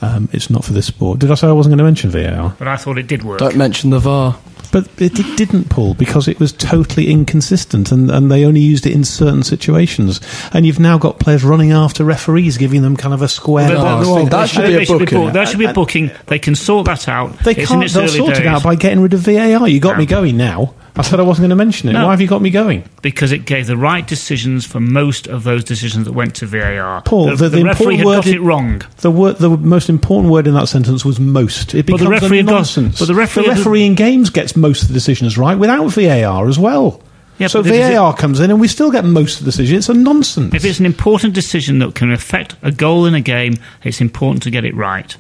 [0.02, 1.20] Um, it's not for this sport.
[1.20, 2.56] Did I say I wasn't going to mention VAR?
[2.60, 3.40] But I thought it did work.
[3.40, 4.38] Don't mention the VAR.
[4.74, 8.88] But it, it didn't, Paul, because it was totally inconsistent and, and they only used
[8.88, 10.20] it in certain situations.
[10.52, 13.70] And you've now got players running after referees, giving them kind of a square.
[13.70, 14.06] But- pass.
[14.08, 15.34] well, that should be a booking.
[15.34, 16.10] That should be a booking.
[16.26, 17.38] They can sort that out.
[17.40, 17.88] They it's can't.
[17.90, 19.68] They'll early sort it out by getting rid of VAR.
[19.68, 19.98] You got No.
[20.00, 20.74] me going now.
[20.96, 21.94] I said I wasn't going to mention it.
[21.94, 22.06] No.
[22.06, 22.84] Why have you got me going?
[23.02, 27.02] because it gave the right decisions for most of those decisions that went to VAR.
[27.02, 28.82] Paul, the, the- the the referee important had word got it wrong.
[28.98, 31.74] The word, the most important word in that sentence was most.
[31.74, 33.00] It But the becomes referee a got- nonsense.
[33.00, 36.60] but the referee had- in games gets most of the decisions right without VAR as
[36.60, 37.02] well.
[37.40, 37.94] Yeah, so is it.
[37.96, 39.80] VAR comes in and we still get most of the decisions.
[39.80, 40.54] It's a nonsense.
[40.54, 44.44] If it's an important decision that can affect a goal in a game, it's important
[44.44, 45.18] to get it right.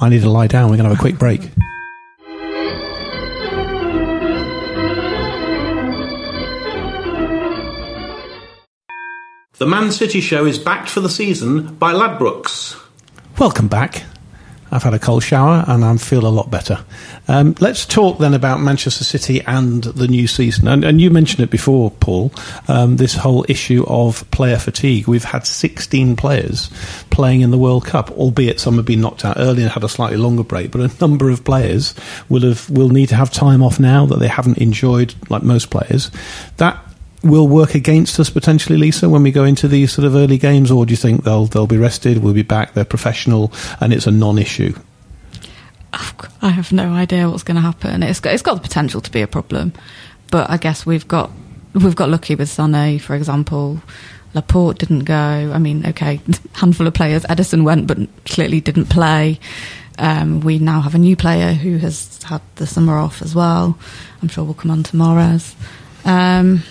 [0.00, 0.64] I need to lie down.
[0.70, 1.48] We're going to have a quick break.
[9.56, 12.76] The Man City show is backed for the season by Ladbrokes.
[13.38, 14.02] Welcome back.
[14.72, 16.84] I've had a cold shower and I feel a lot better.
[17.28, 20.66] Um, let's talk then about Manchester City and the new season.
[20.66, 22.32] And, and you mentioned it before, Paul,
[22.66, 25.06] um, this whole issue of player fatigue.
[25.06, 26.68] We've had 16 players
[27.10, 29.88] playing in the World Cup, albeit some have been knocked out early and had a
[29.88, 30.72] slightly longer break.
[30.72, 31.94] But a number of players
[32.28, 35.70] will have will need to have time off now that they haven't enjoyed, like most
[35.70, 36.10] players.
[36.56, 36.84] That
[37.24, 40.70] will work against us potentially, Lisa, when we go into these sort of early games,
[40.70, 44.06] or do you think they'll they'll be rested, we'll be back, they're professional, and it's
[44.06, 44.74] a non-issue?
[46.42, 48.02] I have no idea what's going to happen.
[48.02, 49.72] It's got, it's got the potential to be a problem,
[50.30, 51.30] but I guess we've got
[51.72, 53.80] we've got lucky with Sané, for example.
[54.34, 55.14] Laporte didn't go.
[55.14, 56.20] I mean, okay,
[56.54, 57.22] handful of players.
[57.24, 59.38] Ederson went, but clearly didn't play.
[59.96, 63.78] Um, we now have a new player who has had the summer off as well.
[64.20, 65.54] I'm sure we'll come on to Mahrez.
[66.04, 66.62] Um,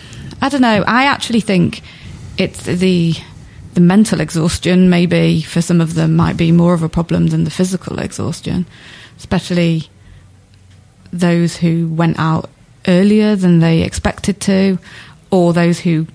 [0.44, 0.84] I don't know.
[0.86, 1.82] I actually think
[2.38, 3.14] it's the
[3.76, 4.90] the mental exhaustion.
[4.90, 8.66] Maybe for some of them might be more of a problem than the physical exhaustion,
[9.18, 9.90] especially
[11.14, 12.50] those who went out
[12.90, 14.80] earlier than they expected to,
[15.32, 16.08] or those who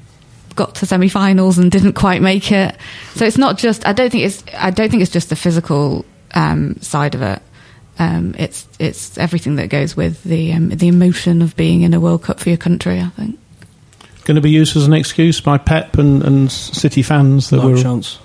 [0.57, 2.77] got to semi-finals and didn't quite make it.
[3.14, 3.87] So it's not just.
[3.87, 4.45] I don't think it's.
[4.53, 7.41] I don't think it's just the physical um, side of it.
[7.99, 11.99] Um, it's it's everything that goes with the um, the emotion of being in a
[11.99, 13.01] World Cup for your country.
[13.01, 13.38] I think.
[14.29, 17.69] Going to be used as an excuse by Pep and, and City fans that No
[17.69, 18.19] we're chance.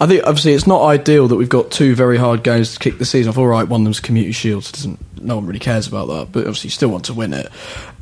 [0.00, 2.96] I think obviously it's not ideal that we've got two very hard games to kick
[2.96, 3.36] the season off.
[3.36, 4.64] All right, one of them's Community Shield.
[4.72, 7.50] Doesn't no one really cares about that, but obviously you still want to win it.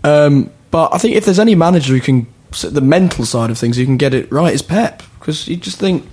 [0.05, 2.29] Um, but I think if there's any manager who can
[2.63, 5.81] the mental side of things, who can get it right, is Pep because you just
[5.81, 6.09] think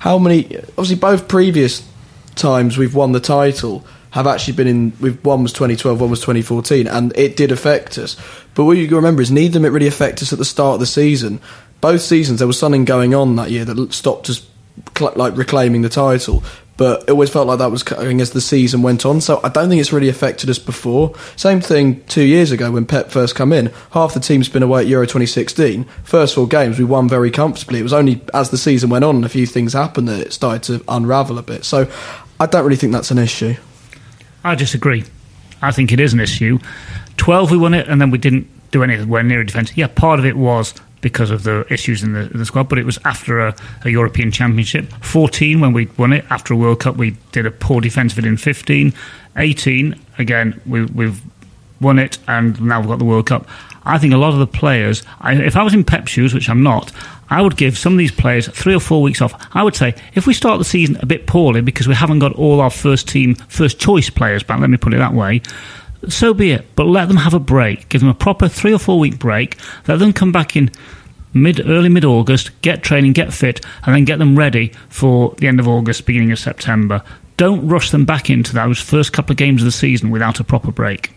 [0.00, 0.56] how many.
[0.56, 1.88] Obviously, both previous
[2.34, 4.92] times we've won the title have actually been in.
[5.00, 8.16] We've one was 2012, one was 2014, and it did affect us.
[8.54, 10.44] But what you to remember is neither of them it really affected us at the
[10.44, 11.40] start of the season.
[11.80, 14.46] Both seasons there was something going on that year that stopped us
[15.00, 16.42] like reclaiming the title.
[16.78, 19.20] But it always felt like that was coming as the season went on.
[19.20, 21.14] So I don't think it's really affected us before.
[21.36, 23.70] Same thing two years ago when Pep first come in.
[23.92, 25.84] Half the team's been away at Euro 2016.
[26.02, 27.78] First four games we won very comfortably.
[27.78, 30.32] It was only as the season went on and a few things happened that it
[30.32, 31.64] started to unravel a bit.
[31.64, 31.90] So
[32.40, 33.54] I don't really think that's an issue.
[34.44, 35.04] I disagree.
[35.60, 36.58] I think it is an issue.
[37.16, 39.76] 12 we won it and then we didn't do anywhere near a defence.
[39.76, 42.78] Yeah, part of it was because of the issues in the, in the squad, but
[42.78, 44.90] it was after a, a European Championship.
[45.02, 48.20] 14 when we won it, after a World Cup we did a poor defence of
[48.20, 48.92] it in 15.
[49.36, 51.20] 18, again, we, we've
[51.80, 53.48] won it and now we've got the World Cup.
[53.84, 56.48] I think a lot of the players, I, if I was in Pep's shoes, which
[56.48, 56.92] I'm not,
[57.32, 59.32] I would give some of these players three or four weeks off.
[59.54, 62.34] I would say if we start the season a bit poorly because we haven't got
[62.34, 65.40] all our first team, first choice players back, let me put it that way,
[66.08, 66.66] so be it.
[66.76, 67.88] But let them have a break.
[67.88, 69.56] Give them a proper three or four week break.
[69.88, 70.70] Let them come back in
[71.32, 75.48] mid early mid August, get training, get fit, and then get them ready for the
[75.48, 77.02] end of August, beginning of September.
[77.38, 80.44] Don't rush them back into those first couple of games of the season without a
[80.44, 81.12] proper break.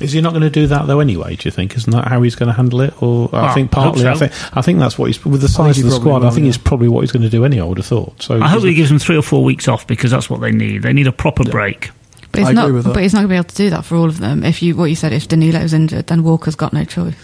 [0.00, 1.00] Is he not going to do that though?
[1.00, 1.74] Anyway, do you think?
[1.76, 3.02] Isn't that how he's going to handle it?
[3.02, 4.18] Or I Well, think I hope partly, I, so.
[4.26, 6.24] think I think that's what he's with the size of the probably squad.
[6.24, 6.48] I think yeah.
[6.50, 7.62] it's probably what he's going to do anyway.
[7.64, 8.22] I would have thought.
[8.22, 10.52] So I hope he gives them three or four weeks off because that's what they
[10.52, 10.82] need.
[10.82, 11.90] They need a proper break.
[12.32, 12.64] But he's I not.
[12.66, 12.94] agree with that.
[12.94, 14.44] But he's not going to be able to do that for all of them.
[14.44, 17.14] If you, what you said, if Danilo's injured, then Walker's got no choice.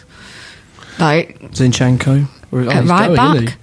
[0.98, 2.26] Like Zinchenko.
[2.52, 3.58] Or- oh, at he's right going, isn't back,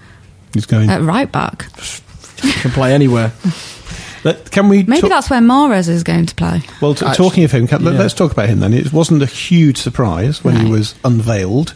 [0.53, 0.89] he's going.
[0.89, 1.63] at right back.
[2.41, 2.51] he?
[2.51, 3.31] Can play anywhere.
[4.23, 4.83] Let- can we?
[4.83, 6.61] Maybe talk- that's where Mahrez is going to play.
[6.81, 7.99] Well, t- talking of him, can, let- yeah.
[8.01, 8.73] let's talk about him then.
[8.73, 11.73] It wasn't a huge surprise when he was unveiled.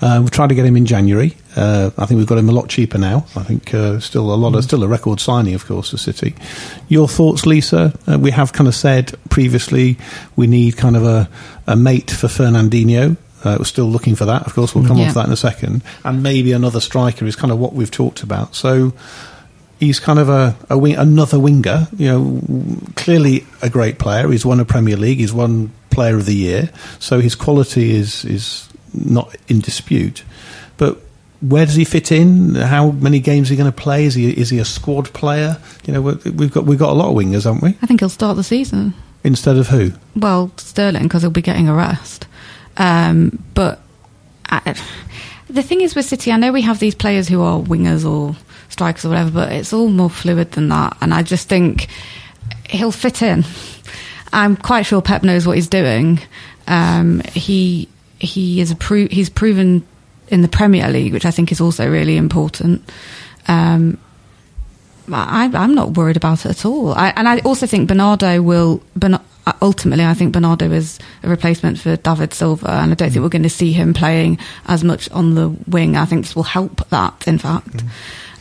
[0.00, 1.36] Uh, we tried to get him in January.
[1.56, 3.24] Uh, I think we've got him a lot cheaper now.
[3.34, 6.34] I think uh, still a lot of still a record signing, of course, for City.
[6.88, 7.98] Your thoughts, Lisa?
[8.06, 9.96] Uh, we have kind of said previously
[10.36, 11.28] we need kind of a,
[11.66, 13.16] a mate for Fernandinho.
[13.44, 14.44] Uh, we're still looking for that.
[14.46, 15.08] Of course, we'll come on Yeah.
[15.08, 15.82] to that in a second.
[16.04, 18.54] And maybe another striker is kind of what we've talked about.
[18.56, 18.92] So
[19.78, 21.88] he's kind of a, a wing, another winger.
[21.96, 22.40] You know,
[22.96, 24.28] clearly a great player.
[24.30, 25.18] He's won a Premier League.
[25.18, 26.70] He's won Player of the Year.
[26.98, 30.24] So his quality is is not in dispute.
[30.78, 30.98] But
[31.40, 32.54] where does he fit in?
[32.54, 34.04] How many games is he going to play?
[34.04, 35.58] Is he is he a squad player?
[35.84, 37.76] You know, we- we've got we've got a lot of wingers, haven't we?
[37.82, 38.94] I think he'll start the season.
[39.24, 39.92] Instead of who?
[40.14, 42.26] Well, Sterling because he'll be getting a rest.
[42.76, 43.80] Um, but
[44.48, 44.76] I,
[45.48, 48.36] the thing is with City, I know we have these players who are wingers or
[48.76, 50.98] strikers or whatever, but it's all more fluid than that.
[51.00, 51.88] And I just think
[52.68, 53.44] he'll fit in.
[54.32, 56.20] I'm quite sure Pep knows what he's doing.
[56.66, 59.82] Um, he he is a pro- he's proven
[60.28, 62.82] in the Premier League, which I think is also really important.
[63.48, 63.98] Um,
[65.10, 66.92] I, I'm not worried about it at all.
[66.92, 68.82] I, and I also think Bernardo will.
[68.94, 69.18] Bern,
[69.62, 73.28] ultimately, I think Bernardo is a replacement for David Silva, and I don't think we're
[73.28, 75.96] going to see him playing as much on the wing.
[75.96, 77.84] I think this will help that, in fact.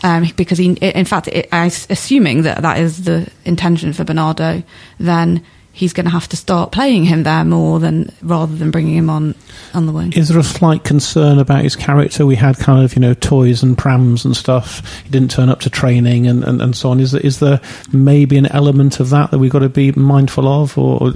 [0.05, 4.61] Um, because he, in fact, it, I, assuming that that is the intention for Bernardo,
[4.99, 5.43] then
[5.75, 9.09] he's going to have to start playing him there more than rather than bringing him
[9.09, 9.35] on
[9.73, 10.13] on the wing.
[10.13, 12.25] Is there a slight concern about his character?
[12.25, 15.01] We had kind of, you know, toys and prams and stuff.
[15.03, 17.01] He didn't turn up to training and, and, and so on.
[17.01, 17.59] Is there, is there
[17.91, 20.77] maybe an element of that that we've got to be mindful of?
[20.77, 21.11] Or,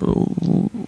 [0.00, 0.20] or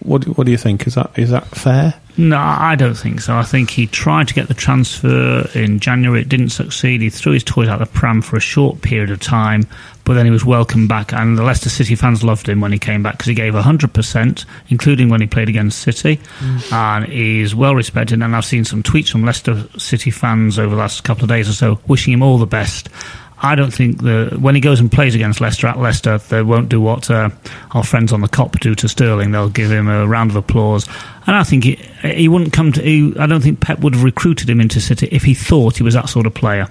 [0.03, 0.87] what, what do you think?
[0.87, 1.93] Is that is that fair?
[2.19, 3.35] No, I don't think so.
[3.35, 6.21] I think he tried to get the transfer in January.
[6.21, 7.01] It didn't succeed.
[7.01, 9.67] He threw his toys out the pram for a short period of time,
[10.07, 11.11] but then he was welcomed back.
[11.11, 14.45] And the Leicester City fans loved him when he came back because he gave 100%,
[14.69, 16.21] including when he played against City.
[16.71, 18.23] And he's well respected.
[18.23, 21.49] And I've seen some tweets from Leicester City fans over the last couple of days
[21.49, 22.87] or so wishing him all the best.
[23.39, 26.69] I don't think the when he goes and plays against Leicester at Leicester, they won't
[26.69, 27.29] do what uh,
[27.71, 29.31] our friends on the Kop do to Sterling.
[29.31, 30.87] They'll give him a round of applause,
[31.27, 32.81] and I think he, he wouldn't come to.
[32.81, 35.83] He, I don't think Pep would have recruited him into City if he thought he
[35.83, 36.67] was that sort of player.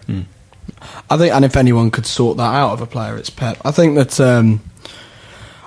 [1.10, 3.58] I think, and if anyone could sort that out of a player, it's Pep.
[3.64, 4.60] I think that, um,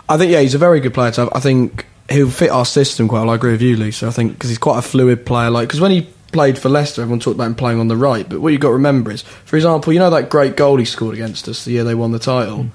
[0.08, 1.30] I think, yeah, he's a very good player to have.
[1.34, 3.30] I think he'll fit our system quite well.
[3.30, 4.08] I agree with you, Lisa.
[4.08, 5.50] I think because he's quite a fluid player.
[5.50, 8.28] Like, because when he played for Leicester, everyone talked about him playing on the right.
[8.28, 10.86] But what you've got to remember is, for example, you know that great goal he
[10.86, 12.68] scored against us the year they won the title?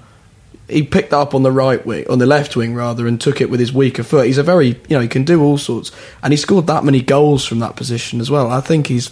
[0.69, 3.41] He picked that up on the right wing, on the left wing rather, and took
[3.41, 4.27] it with his weaker foot.
[4.27, 7.03] He's a very, you know, he can do all sorts, and he scored that many
[7.03, 8.51] goals from that position as well.
[8.51, 9.11] I think he's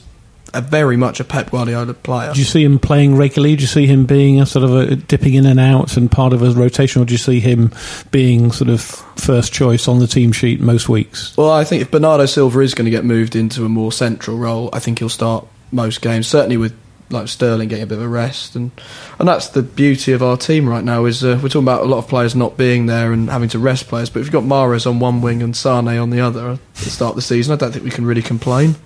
[0.55, 2.33] a very much a Pep Guardiola player.
[2.33, 3.57] Do you see him playing regularly?
[3.57, 6.33] Do you see him being a sort of a dipping in and out and part
[6.33, 7.73] of a rotation, or do you see him
[8.11, 11.37] being sort of first choice on the team sheet most weeks?
[11.37, 14.37] Well, I think if Bernardo Silva is going to get moved into a more central
[14.37, 16.27] role, I think he'll start most games.
[16.27, 16.77] Certainly with
[17.13, 18.71] like Sterling getting a bit of a rest, and
[19.19, 21.05] and that's the beauty of our team right now.
[21.05, 23.59] Is uh, we're talking about a lot of players not being there and having to
[23.59, 26.53] rest players, but if you've got Mahrez on one wing and Sane on the other
[26.53, 28.77] at the start of the season, I don't think we can really complain.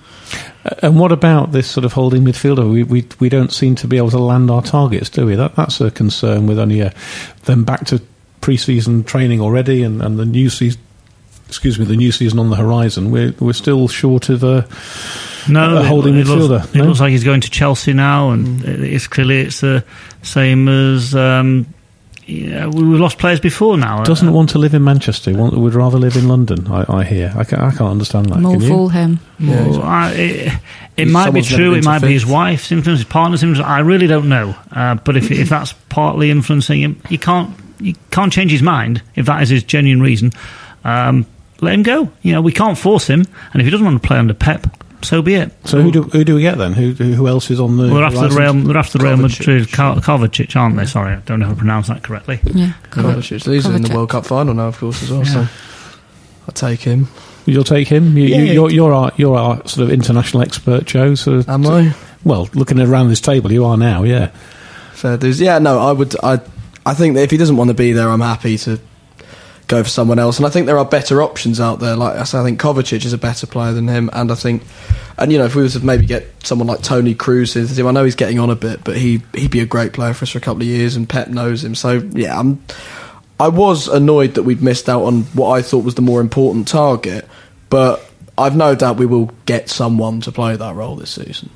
[0.65, 2.71] Uh, And what about this sort of holding midfielder?
[2.71, 5.37] We, we we don't seem to be able to land our targets, do we?
[5.37, 6.93] That that's a concern with only a,
[7.45, 8.01] them back to
[8.41, 10.81] pre-season training already, and, and the new season.
[11.49, 13.13] Excuse me, the new season on the horizon.
[13.13, 14.67] We're we're still short of a,
[15.49, 16.49] No, a holding it, it midfielder.
[16.49, 19.85] Looks, it looks like he's going to Chelsea now, and it's clearly it's the
[20.23, 21.15] same as.
[21.15, 21.67] Um,
[22.27, 24.03] yeah, we- we've lost players before now.
[24.03, 25.33] doesn't want to live in Manchester.
[25.33, 26.67] Want, would rather live in London.
[26.71, 27.33] I, I hear.
[27.37, 28.41] I can't, I can't understand that.
[28.41, 29.21] More Can fool him.
[29.41, 30.53] Well, I, it,
[30.97, 31.75] it might be true.
[31.75, 32.33] It might be his fifth.
[32.33, 33.67] wife's influence, his partner's influence.
[33.69, 34.55] I really don't know.
[34.73, 39.03] Uh, but if if that's partly influencing him, you can't you can't change his mind
[39.15, 40.33] if that is his genuine reason.
[40.85, 41.27] Um,
[41.61, 42.11] let him go.
[42.23, 44.67] You know, we can't force him, and if he doesn't want to play under Pep,
[45.03, 45.53] so be it.
[45.65, 46.73] So who do who do we get then?
[46.73, 47.85] Who who who else is on the?
[47.85, 48.57] Well, they're after the horizon?
[48.59, 49.39] Real, they're after the Real Kovacic.
[49.41, 50.87] Madrid, Kovacic, aren't they?
[50.87, 52.41] Sorry, I don't know if I pronounced that correctly.
[52.45, 52.73] Yeah.
[52.91, 55.25] Kovacic, he's in the World Cup final now, of course, as well.
[55.25, 57.09] So I'll take him.
[57.47, 58.17] You'll take him.
[58.19, 58.37] You, Yeah.
[58.39, 61.15] you, you're you're our you're our sort of international expert, Joe.
[61.15, 61.95] So Am I?
[62.25, 64.03] well, looking around this table, you are now.
[64.03, 64.29] Yeah.
[64.93, 65.41] Fair dues.
[65.41, 66.15] Yeah, no, I would.
[66.23, 66.41] I
[66.85, 68.81] I think that if he doesn't want to be there, I'm happy to
[69.67, 70.39] go for someone else.
[70.39, 71.97] And I think there are better options out there.
[71.97, 74.63] Like I said, I think Kovacic is a better player than him, and I think,
[75.19, 77.57] and you know, if we were to maybe get someone like Toni Kroos
[77.87, 80.25] I know he's getting on a bit, but he he'd be a great player for
[80.25, 81.75] us for a couple of years, and Pep knows him.
[81.75, 82.63] So yeah, I'm.
[83.39, 86.69] I was annoyed that we'd missed out on what I thought was the more important
[86.69, 87.29] target,
[87.69, 91.51] but I've no doubt we will get someone to play that role this season.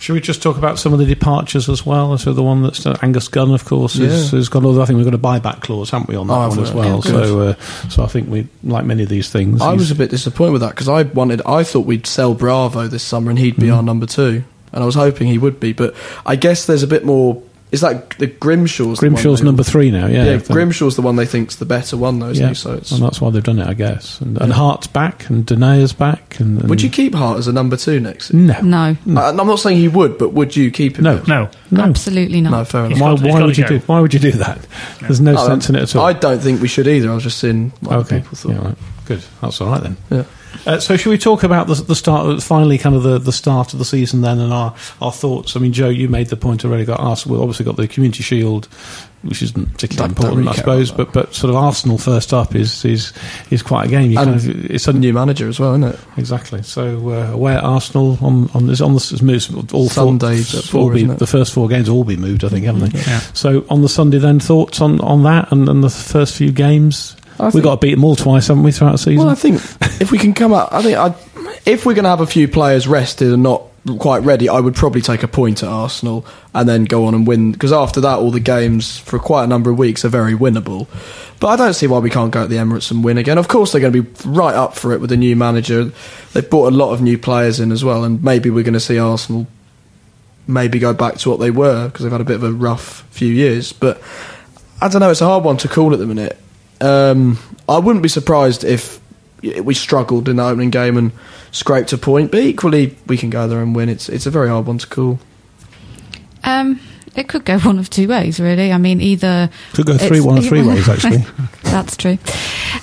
[0.00, 2.16] Should we just talk about some of the departures as well?
[2.16, 4.40] So the one that's uh, Angus Gunn, of course, has, Yeah.
[4.50, 4.64] got.
[4.64, 6.72] all- I think we've got a buyback clause, haven't we, on that Oh, one as
[6.72, 7.02] well?
[7.04, 7.54] Yeah, so, uh,
[7.90, 10.62] so I think we, like many of these things, I was a bit disappointed with
[10.62, 13.76] that because I wanted, I thought we'd sell Bravo this summer and he'd be Mm.
[13.76, 14.42] our number two,
[14.72, 15.74] and I was hoping he would be.
[15.74, 15.94] But
[16.24, 17.42] I guess there's a bit more.
[17.72, 18.98] Is that the Grimshaw's?
[18.98, 20.06] the one Grimshaw's they- number three now.
[20.06, 22.54] Yeah, Yeah, Grimshaw's the one they think's the better one, though, isn't yeah, he?
[22.54, 22.90] So it's.
[22.90, 24.20] and that's why they've done it, I guess.
[24.20, 26.40] And, and Hart's back, and Denayer's back.
[26.40, 28.46] And, and Would you keep Hart as a number two next season?
[28.48, 31.04] No, No, I, I'm not saying he would, but would you keep him?
[31.04, 31.22] No.
[31.28, 31.48] No.
[31.70, 31.82] no.
[31.82, 32.50] absolutely not.
[32.50, 33.00] No, fair enough.
[33.00, 33.78] Why, why would you go.
[33.78, 33.86] do?
[33.86, 34.66] Why would you do that?
[35.00, 36.04] There's no I- sense in it at all.
[36.04, 37.10] I don't think we should either.
[37.10, 38.52] I was just seeing what okay, people thought.
[38.52, 38.78] yeah, right.
[39.06, 39.22] good.
[39.40, 39.96] That's all right then.
[40.10, 40.24] Yeah.
[40.66, 42.42] Uh, so, should we talk about the, the start?
[42.42, 45.56] Finally, kind of the, the start of the season then, and our, our thoughts.
[45.56, 46.84] I mean, Joe, you made the point already.
[46.84, 47.36] Got Arsenal.
[47.36, 48.66] We've obviously got the Community Shield,
[49.22, 50.90] which isn't particularly Don't- don't important, really I suppose.
[50.92, 53.12] But but sort of Arsenal first up is is
[53.50, 54.10] is quite a game.
[54.10, 55.98] You And kind of, it's a New manager as well, isn't it?
[56.16, 56.62] Exactly.
[56.62, 60.64] So uh, away at Arsenal on on this on the moves all four, Sundays at
[60.64, 62.44] four, all be, the first four games all be moved.
[62.44, 62.98] I think, haven't they?
[62.98, 63.20] Yeah.
[63.34, 67.16] So on the Sunday, then thoughts on, on that and, and the first few games.
[67.44, 69.18] We've think- got to beat them all twice, haven't we, throughout the season?
[69.18, 69.56] Well, I think
[70.00, 71.14] if we can come out, I think I,
[71.66, 73.62] if we're going to have a few players rested and not
[73.98, 77.26] quite ready, I would probably take a point at Arsenal and then go on and
[77.26, 77.52] win.
[77.52, 80.86] Because after that, all the games for quite a number of weeks are very winnable.
[81.40, 83.38] But I don't see why we can't go at the Emirates and win again.
[83.38, 85.92] Of course, they're going to be right up for it with a new manager.
[86.32, 88.80] They've brought a lot of new players in as well, and maybe we're going to
[88.80, 89.46] see Arsenal
[90.46, 93.06] maybe go back to what they were because they've had a bit of a rough
[93.10, 93.72] few years.
[93.72, 94.02] But
[94.82, 95.10] I don't know.
[95.10, 96.38] It's a hard one to call at the minute.
[96.80, 99.00] Um, I wouldn't be surprised if
[99.42, 101.12] we struggled in the opening game and
[101.50, 103.88] scraped a point, but equally we can go there and win.
[103.88, 105.18] It's it's a very hard one to call.
[106.44, 106.80] Um,
[107.16, 108.72] it could go one of two ways, really.
[108.72, 111.24] I mean, either Could go three, one or three ways, actually.
[111.64, 112.18] That's true.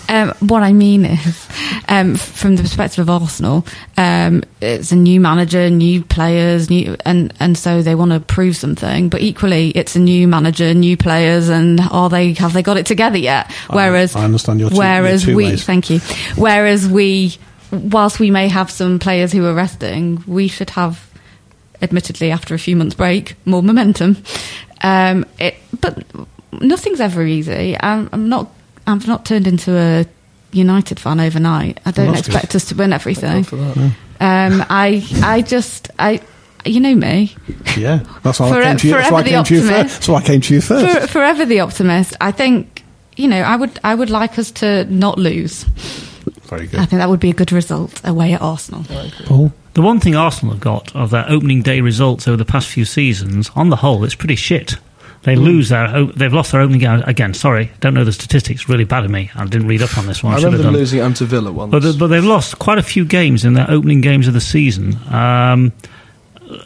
[0.09, 1.47] Um, what I mean is,
[1.89, 3.65] um, from the perspective of Arsenal,
[3.97, 8.55] um, it's a new manager, new players, new, and and so they want to prove
[8.55, 9.09] something.
[9.09, 12.86] But equally, it's a new manager, new players, and are they have they got it
[12.86, 13.51] together yet?
[13.69, 15.63] I- Whereas, I understand your two- whereas your two we, ways.
[15.63, 15.99] thank you.
[16.36, 17.36] Whereas we,
[17.71, 21.07] whilst we may have some players who are resting, we should have
[21.82, 24.17] admittedly after a few months break more momentum.
[24.82, 26.03] Um it but
[26.61, 27.75] nothing's ever easy.
[27.80, 28.51] I'm, I'm not
[28.86, 30.05] i've not turned into a
[30.51, 31.80] united fan overnight.
[31.86, 33.43] I don't that's expect us to win everything.
[33.43, 33.57] For
[34.19, 36.21] um i i just i
[36.65, 37.36] you know me.
[37.78, 38.93] Yeah, that's why I came to you.
[38.93, 39.93] That's why I came to you first.
[39.93, 41.01] That's why I came to you first.
[41.01, 42.15] For, forever the optimist.
[42.19, 42.84] I think
[43.17, 45.63] you know i would i would like us to not lose.
[46.43, 46.80] Very good.
[46.80, 48.84] i think that would be a good result away at arsenal.
[49.25, 52.67] Paul, The one thing Arsenal have got of their opening day results over the past
[52.67, 54.75] few seasons, on the whole, it's pretty shit.
[55.21, 57.36] They lose their, they've lost their opening game again.
[57.36, 58.67] Sorry, don't know the statistics.
[58.67, 59.30] Really bad of me.
[59.36, 60.34] I didn't read up on this one.
[60.34, 60.80] I I remember have them done.
[60.80, 61.71] losing to Villa once.
[61.71, 64.97] But, but they've lost quite a few games in their opening games of the season,
[65.13, 65.71] um,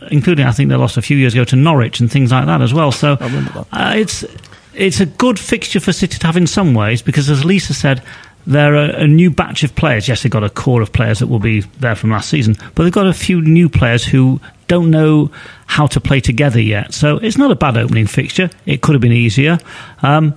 [0.10, 2.62] including I think they lost a few years ago to Norwich and things like that
[2.62, 2.94] as well.
[2.94, 3.68] So I remember that.
[3.74, 4.24] uh, it's
[4.74, 8.02] it's a good fixture for City to have in some ways because, as Lisa said,
[8.46, 10.08] they're a, a new batch of players.
[10.08, 12.84] Yes, they've got a core of players that will be there from last season, but
[12.84, 15.32] they've got a few new players who don't know
[15.66, 16.94] how to play together yet.
[16.94, 18.50] So it's not a bad opening fixture.
[18.66, 19.60] It could have been easier.
[20.02, 20.36] Um,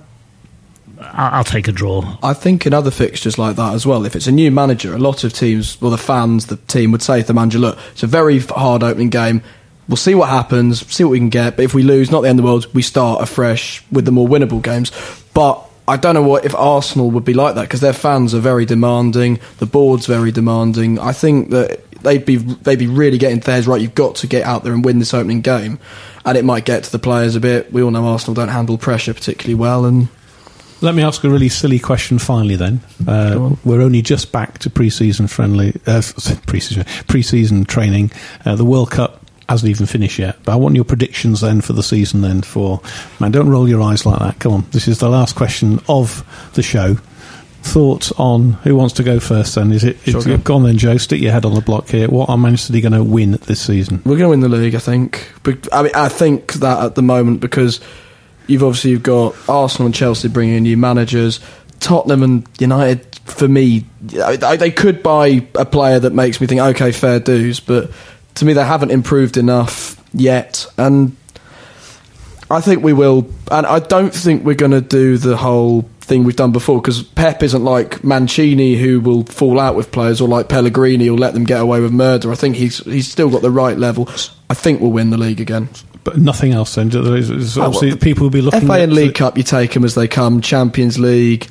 [0.99, 2.17] I'll take a draw.
[2.23, 4.97] I think in other fixtures like that as well, if it's a new manager, a
[4.97, 8.03] lot of teams, well, the fans, the team would say to the manager, look, it's
[8.03, 9.41] a very hard opening game.
[9.87, 11.57] We'll see what happens, see what we can get.
[11.57, 14.11] But if we lose, not the end of the world, we start afresh with the
[14.11, 14.91] more winnable games.
[15.33, 18.39] But I don't know what if Arsenal would be like that because their fans are
[18.39, 20.99] very demanding, the board's very demanding.
[20.99, 23.81] I think that they'd be they'd be really getting theirs right.
[23.81, 25.79] You've got to get out there and win this opening game,
[26.23, 27.71] and it might get to the players a bit.
[27.71, 30.07] We all know Arsenal don't handle pressure particularly well, and
[30.81, 32.19] let me ask a really silly question.
[32.19, 36.01] Finally, then uh, we're only just back to pre-season friendly uh,
[36.47, 38.11] pre-season pre-season training.
[38.45, 41.73] Uh, the World Cup hasn't even finished yet, but I want your predictions then for
[41.73, 42.21] the season.
[42.21, 42.81] Then for
[43.19, 44.39] man, don't roll your eyes like that.
[44.39, 46.95] Come on, this is the last question of the show.
[47.61, 49.55] Thoughts on who wants to go first?
[49.55, 49.97] Then is it?
[49.99, 50.37] Sure, it's, go.
[50.37, 50.97] go then, Joe.
[50.97, 52.07] Stick your head on the block here.
[52.07, 54.01] What are Man City going to win this season?
[54.05, 55.31] We're going to win the league, I think.
[55.41, 57.81] But I mean, I think that at the moment because
[58.47, 61.39] you've obviously you've got Arsenal and Chelsea bringing in new managers,
[61.79, 63.05] Tottenham and United.
[63.25, 67.59] For me, they could buy a player that makes me think, okay, fair dues.
[67.59, 67.89] But
[68.35, 71.15] to me, they haven't improved enough yet, and
[72.49, 73.29] I think we will.
[73.51, 77.01] And I don't think we're going to do the whole thing we've done before because
[77.01, 81.33] Pep isn't like Mancini who will fall out with players or like Pellegrini who'll let
[81.33, 82.31] them get away with murder.
[82.31, 84.07] I think he's he's still got the right level.
[84.49, 85.69] I think we'll win the league again.
[86.03, 86.77] But nothing else.
[86.77, 88.67] And oh, obviously, Oh, well, people will be looking.
[88.67, 90.39] FA and League Cup, you take them as they come.
[90.39, 91.47] Champions League,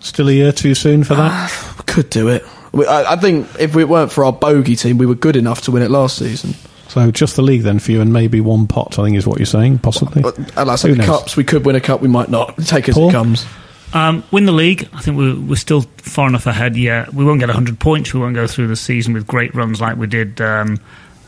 [0.00, 1.30] Still a year too soon for that.
[1.30, 2.42] Ah, could do it.
[2.72, 5.62] We, I, I think if it weren't for our bogey team, we were good enough
[5.62, 6.54] to win it last season.
[6.88, 8.98] So just the league then for you, and maybe one pot.
[8.98, 10.22] I think is what you're saying, possibly.
[10.22, 11.06] But and like I Who said, the knows?
[11.06, 12.56] cups, we could win a cup, we might not.
[12.64, 13.10] Take as Paul?
[13.10, 13.46] it comes.
[13.92, 14.88] Um, win the league.
[14.92, 16.76] I think we're, we're still far enough ahead.
[16.76, 18.14] Yeah, we won't get 100 points.
[18.14, 20.78] We won't go through the season with great runs like we did um,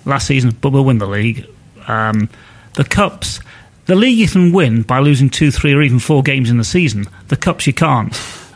[0.05, 1.47] last season, but we'll win the league.
[1.89, 2.29] Um,
[2.75, 3.41] the cups,
[3.87, 6.65] the league you can win by losing two, three, or even four games in the
[6.65, 7.07] season.
[7.29, 8.15] The cups you can't.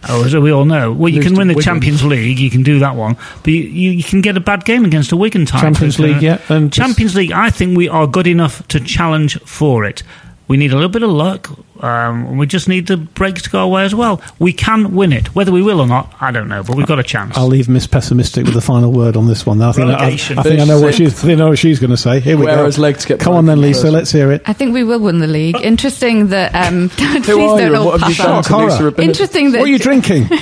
[0.08, 1.64] Oh, as we all know, well, you can win the Wigan.
[1.74, 4.84] Champions League, you can do that one, but you, you, can get a bad game
[4.84, 5.60] against a Wigan type.
[5.60, 7.32] Champions Uh, League, yeah, and Champions League.
[7.32, 10.02] I think we are good enough to challenge for it.
[10.48, 11.50] We need a little bit of luck.
[11.80, 14.20] Um, we just need the breaks to go away as well.
[14.38, 15.34] We can win it.
[15.34, 17.36] Whether we will or not, I don't know, but we've got a chance.
[17.36, 19.60] I'll leave Miss Pessimistic with the final word on this one.
[19.60, 21.24] I think, I, I think I know what she's.
[21.24, 22.20] I know what she's going to say.
[22.20, 22.82] Here we Whereas go.
[22.82, 23.82] legs get Come on then, Lisa.
[23.82, 23.92] first.
[23.92, 24.42] Let's hear it.
[24.46, 25.56] I think we will win the league.
[25.60, 26.54] Interesting that.
[26.54, 27.76] Um, please Who are don't you?
[27.78, 28.44] all What have you pass out.
[28.46, 28.66] Cara.
[28.90, 29.58] Lisa Interesting that.
[29.60, 30.26] What are you drinking?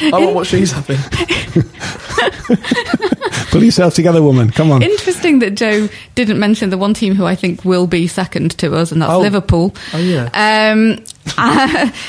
[0.00, 0.98] I want what she's having.
[3.50, 4.50] Pull yourself together, woman.
[4.50, 4.82] Come on.
[4.82, 8.74] Interesting that Joe didn't mention the one team who I think will be second to
[8.76, 9.20] us, and that's Oh.
[9.20, 9.74] Liverpool.
[9.94, 10.17] Oh, yeah.
[10.34, 11.04] Um,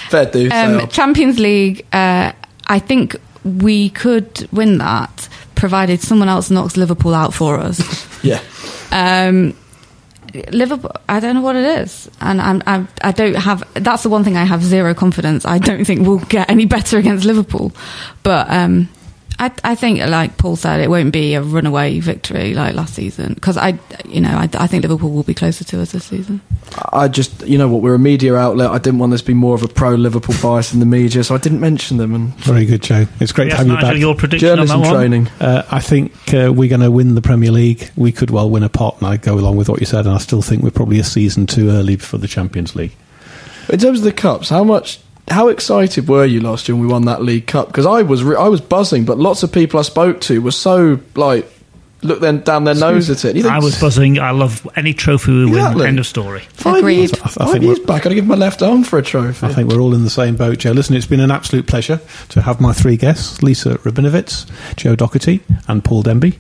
[0.10, 0.88] Fair they um.
[0.88, 1.86] Champions League.
[1.91, 2.32] Uh,
[2.68, 8.07] I think we could win that, provided someone else knocks Liverpool out for us.
[8.24, 8.41] yeah.
[8.91, 9.55] Um,
[10.51, 13.68] Liverpool, I don't know what it is, and I'm, I'm, I don't have.
[13.74, 15.45] That's the one thing I have zero confidence.
[15.45, 17.72] I don't think we'll get any better against Liverpool,
[18.22, 18.89] but um,
[19.39, 23.33] I, I think, like Paul said, it won't be a runaway victory like last season
[23.35, 26.41] because I, you know, I, I think Liverpool will be closer to us this season.
[26.91, 28.69] I just, you know what, we're a media outlet.
[28.69, 31.23] I didn't want this to be more of a pro Liverpool bias in the media,
[31.23, 32.13] so I didn't mention them.
[32.13, 33.05] And Very good, Joe.
[33.21, 33.97] It's great Yes, to have you back.
[33.97, 34.95] your prediction on journalism that one?
[34.95, 35.27] training.
[35.39, 37.89] Uh, I think uh, we're going to win the Premier League.
[37.95, 40.05] We could well win a pot, and I go along with what you said.
[40.05, 42.91] And I still think we're probably a season too early for the Champions League.
[43.69, 44.99] In terms of the cups, how much,
[45.30, 47.67] how excited were you last year when we won that League Cup?
[47.67, 50.51] Because I was, re- I was buzzing, but lots of people I spoke to were
[50.51, 51.45] so like,
[52.01, 53.36] look then down their nose at it.
[53.36, 54.19] You think I was buzzing.
[54.19, 55.55] I love any trophy we win.
[55.57, 55.88] Exactly.
[55.88, 56.39] End of story.
[56.53, 56.95] five Agreed.
[56.97, 59.01] years, I th- I five think years back, I'd give my left arm for a
[59.03, 59.45] trophy.
[59.45, 60.71] I think we're all in the same boat, Joe.
[60.71, 61.99] Listen, it's been an absolute pleasure
[62.30, 66.39] to have my three guests Lisa Rabinowitz, Joe Doherty, and Paul Denby.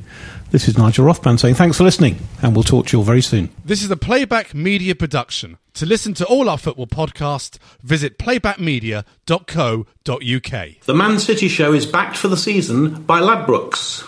[0.51, 3.21] This is Nigel Rothband saying thanks for listening, and we'll talk to you all very
[3.21, 3.49] soon.
[3.63, 5.59] This is a Playback Media production.
[5.75, 10.85] To listen to all our football podcasts, visit playbackmedia.co.uk.
[10.85, 14.03] The Man City Show is backed for the season by Ladbrokes.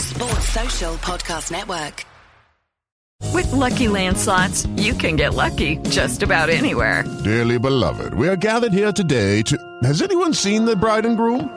[0.00, 2.04] Sports Social Podcast Network.
[3.32, 7.04] With Lucky Land slots, you can get lucky just about anywhere.
[7.22, 9.56] Dearly beloved, we are gathered here today to.
[9.84, 11.56] Has anyone seen the bride and groom?